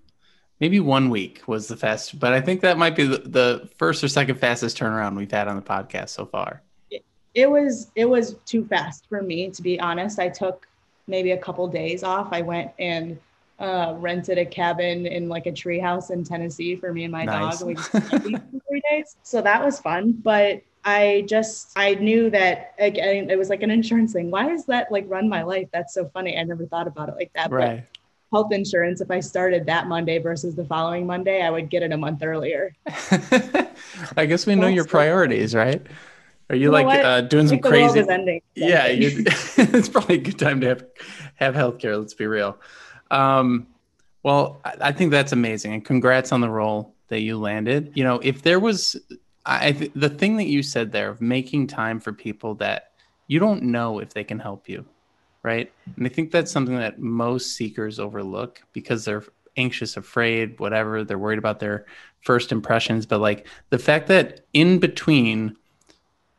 [0.59, 4.03] Maybe one week was the fast, but I think that might be the, the first
[4.03, 6.63] or second fastest turnaround we've had on the podcast so far.
[6.89, 7.05] It,
[7.35, 10.17] it was it was too fast for me to be honest.
[10.17, 10.67] I took
[11.05, 12.29] maybe a couple days off.
[12.31, 13.19] I went and
[13.59, 17.59] uh, rented a cabin in like a treehouse in Tennessee for me and my nice.
[17.59, 17.67] dog.
[17.67, 20.11] We just three days, so that was fun.
[20.11, 24.31] But I just I knew that again it was like an insurance thing.
[24.31, 25.67] Why is that like run my life?
[25.73, 26.37] That's so funny.
[26.37, 27.51] I never thought about it like that.
[27.51, 27.83] Right.
[27.91, 27.96] But
[28.31, 31.91] health insurance, if I started that Monday versus the following Monday, I would get it
[31.91, 32.75] a month earlier.
[34.17, 35.85] I guess we know your priorities, right?
[36.49, 37.99] Are you, you like uh, doing some crazy?
[38.07, 40.85] Ending, Yeah, it's probably a good time to have
[41.35, 41.99] have healthcare.
[41.99, 42.57] Let's be real.
[43.11, 43.67] Um,
[44.23, 47.91] well, I think that's amazing, and congrats on the role that you landed.
[47.95, 48.95] You know, if there was,
[49.45, 52.91] I th- the thing that you said there of making time for people that
[53.27, 54.85] you don't know if they can help you,
[55.47, 55.71] right?
[55.95, 59.23] And I think that's something that most seekers overlook because they're
[59.55, 61.05] anxious, afraid, whatever.
[61.05, 61.85] They're worried about their
[62.19, 63.05] first impressions.
[63.05, 65.55] But like the fact that in between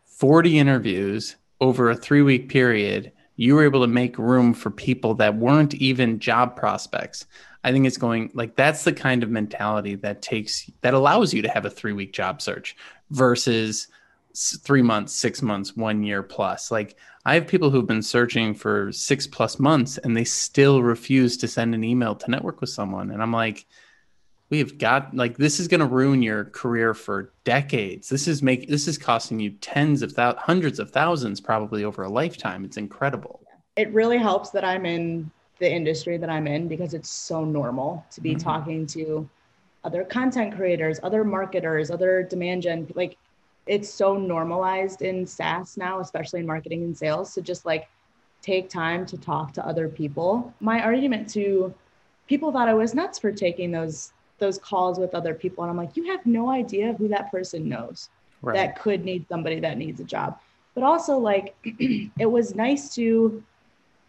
[0.04, 5.14] 40 interviews over a three week period, you were able to make room for people
[5.14, 7.24] that weren't even job prospects.
[7.64, 11.40] I think it's going like that's the kind of mentality that takes that allows you
[11.40, 12.76] to have a three week job search
[13.11, 13.88] versus
[14.62, 16.70] three months, six months, one year plus.
[16.70, 21.36] Like I have people who've been searching for six plus months and they still refuse
[21.39, 23.11] to send an email to network with someone.
[23.11, 23.66] And I'm like,
[24.51, 28.09] we have got like this is going to ruin your career for decades.
[28.09, 32.05] This is make this is costing you tens of thousands, hundreds of thousands probably over
[32.05, 32.64] a lifetime.
[32.64, 33.41] It's incredible.
[33.76, 38.05] It really helps that I'm in the industry that I'm in because it's so normal
[38.12, 38.39] to be mm-hmm.
[38.39, 39.28] talking to
[39.84, 43.18] other content creators, other marketers, other demand gen like
[43.68, 47.88] it's so normalized in SaaS now, especially in marketing and sales, to just like
[48.42, 50.52] take time to talk to other people.
[50.60, 51.74] My argument to
[52.28, 55.76] people thought I was nuts for taking those those calls with other people and I'm
[55.76, 58.08] like, you have no idea who that person knows
[58.40, 58.54] right.
[58.54, 60.38] that could need somebody that needs a job.
[60.74, 63.42] But also like it was nice to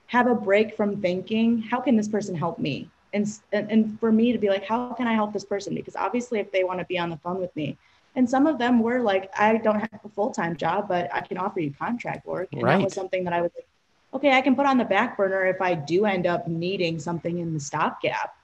[0.05, 2.89] have a break from thinking, how can this person help me?
[3.12, 5.74] And, and, and for me to be like, how can I help this person?
[5.74, 7.76] Because obviously if they want to be on the phone with me,
[8.16, 11.22] And some of them were like, I don't have a full time job, but I
[11.22, 12.49] can offer you contract work.
[12.51, 12.78] And right.
[12.78, 13.68] that was something that I was like,
[14.14, 17.38] okay, I can put on the back burner if I do end up needing something
[17.38, 18.36] in the stopgap.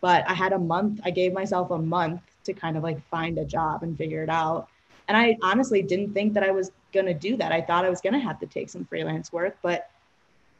[0.00, 3.36] But I had a month, I gave myself a month to kind of like find
[3.38, 4.68] a job and figure it out.
[5.08, 7.50] And I honestly didn't think that I was going to do that.
[7.50, 9.56] I thought I was going to have to take some freelance work.
[9.62, 9.90] But,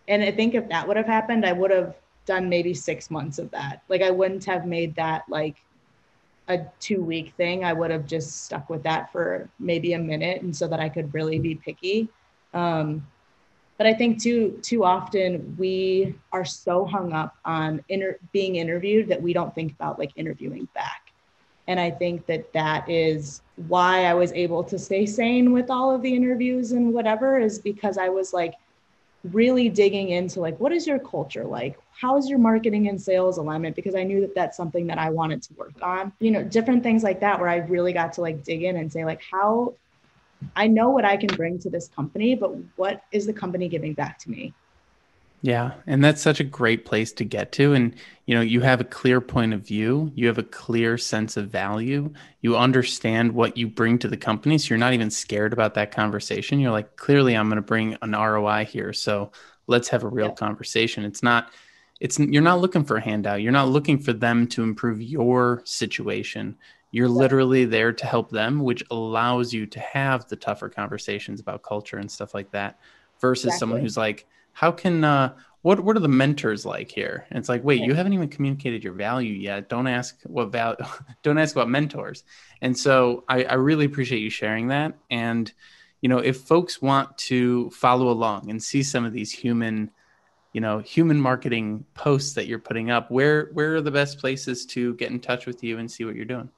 [0.09, 1.94] and I think if that would have happened, I would have
[2.26, 3.82] done maybe six months of that.
[3.88, 5.56] Like I wouldn't have made that like
[6.49, 7.64] a two week thing.
[7.64, 10.88] I would have just stuck with that for maybe a minute and so that I
[10.88, 12.09] could really be picky.
[12.55, 13.07] Um,
[13.76, 19.09] but I think too too often we are so hung up on inter- being interviewed
[19.09, 21.12] that we don't think about like interviewing back.
[21.68, 25.94] And I think that that is why I was able to stay sane with all
[25.94, 28.55] of the interviews and whatever is because I was like
[29.25, 31.79] really digging into like what is your culture like?
[32.01, 33.75] How is your marketing and sales alignment?
[33.77, 36.12] Because i knew that that's something that i wanted to work on.
[36.21, 38.93] You know different things like that where i really got to like dig in and
[38.93, 39.75] say like how
[40.57, 43.93] I know what I can bring to this company, but what is the company giving
[43.93, 44.55] back to me?
[45.41, 47.95] Yeah, and that's such a great place to get to and
[48.26, 51.49] you know, you have a clear point of view, you have a clear sense of
[51.49, 52.12] value,
[52.43, 55.93] you understand what you bring to the company, so you're not even scared about that
[55.93, 56.61] conversation.
[56.61, 59.32] You're like, clearly I'm going to bring an ROI here, so
[59.66, 61.05] let's have a real conversation.
[61.05, 61.53] It's not
[62.01, 63.43] it's you're not looking for a handout.
[63.43, 66.57] You're not looking for them to improve your situation.
[66.91, 71.62] You're literally there to help them, which allows you to have the tougher conversations about
[71.62, 72.78] culture and stuff like that
[73.20, 73.59] versus exactly.
[73.59, 74.26] someone who's like,
[74.59, 75.32] how can, uh,
[75.62, 77.28] what, what are the mentors like here?
[77.30, 79.68] And it's like, wait, you haven't even communicated your value yet.
[79.68, 80.78] Don't ask what value,
[81.22, 82.24] don't ask about mentors.
[82.61, 84.94] And so I, I really appreciate you sharing that.
[85.11, 85.52] And,
[86.00, 89.92] you know, if folks want to follow along and see some of these human,
[90.54, 94.64] you know human marketing posts that you're putting up where where are the best places
[94.64, 96.48] to get in touch with you and see what you're doing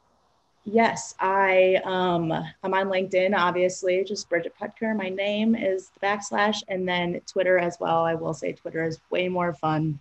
[0.64, 4.94] Yes, I um I'm on LinkedIn, obviously, just Bridget Poetker.
[4.94, 8.04] My name is the backslash, and then Twitter as well.
[8.04, 9.98] I will say Twitter is way more fun.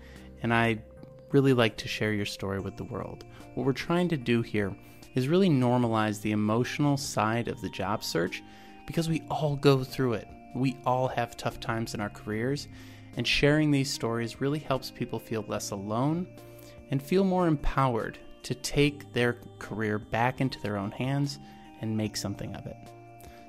[0.43, 0.83] and I'd
[1.31, 3.25] really like to share your story with the world.
[3.55, 4.75] What we're trying to do here
[5.15, 8.43] is really normalize the emotional side of the job search
[8.87, 10.29] because we all go through it.
[10.55, 12.69] We all have tough times in our careers,
[13.17, 16.27] and sharing these stories really helps people feel less alone
[16.91, 21.39] and feel more empowered to take their career back into their own hands
[21.81, 22.77] and make something of it.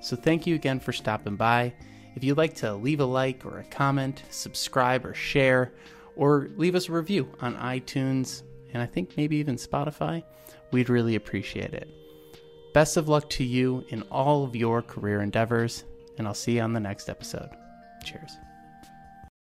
[0.02, 1.74] So, thank you again for stopping by.
[2.16, 5.74] If you'd like to leave a like or a comment, subscribe or share,
[6.16, 8.44] or leave us a review on iTunes
[8.74, 10.24] and I think maybe even Spotify,
[10.72, 11.90] we'd really appreciate it.
[12.74, 15.84] Best of luck to you in all of your career endeavors,
[16.18, 17.50] and I'll see you on the next episode.
[18.04, 18.38] Cheers.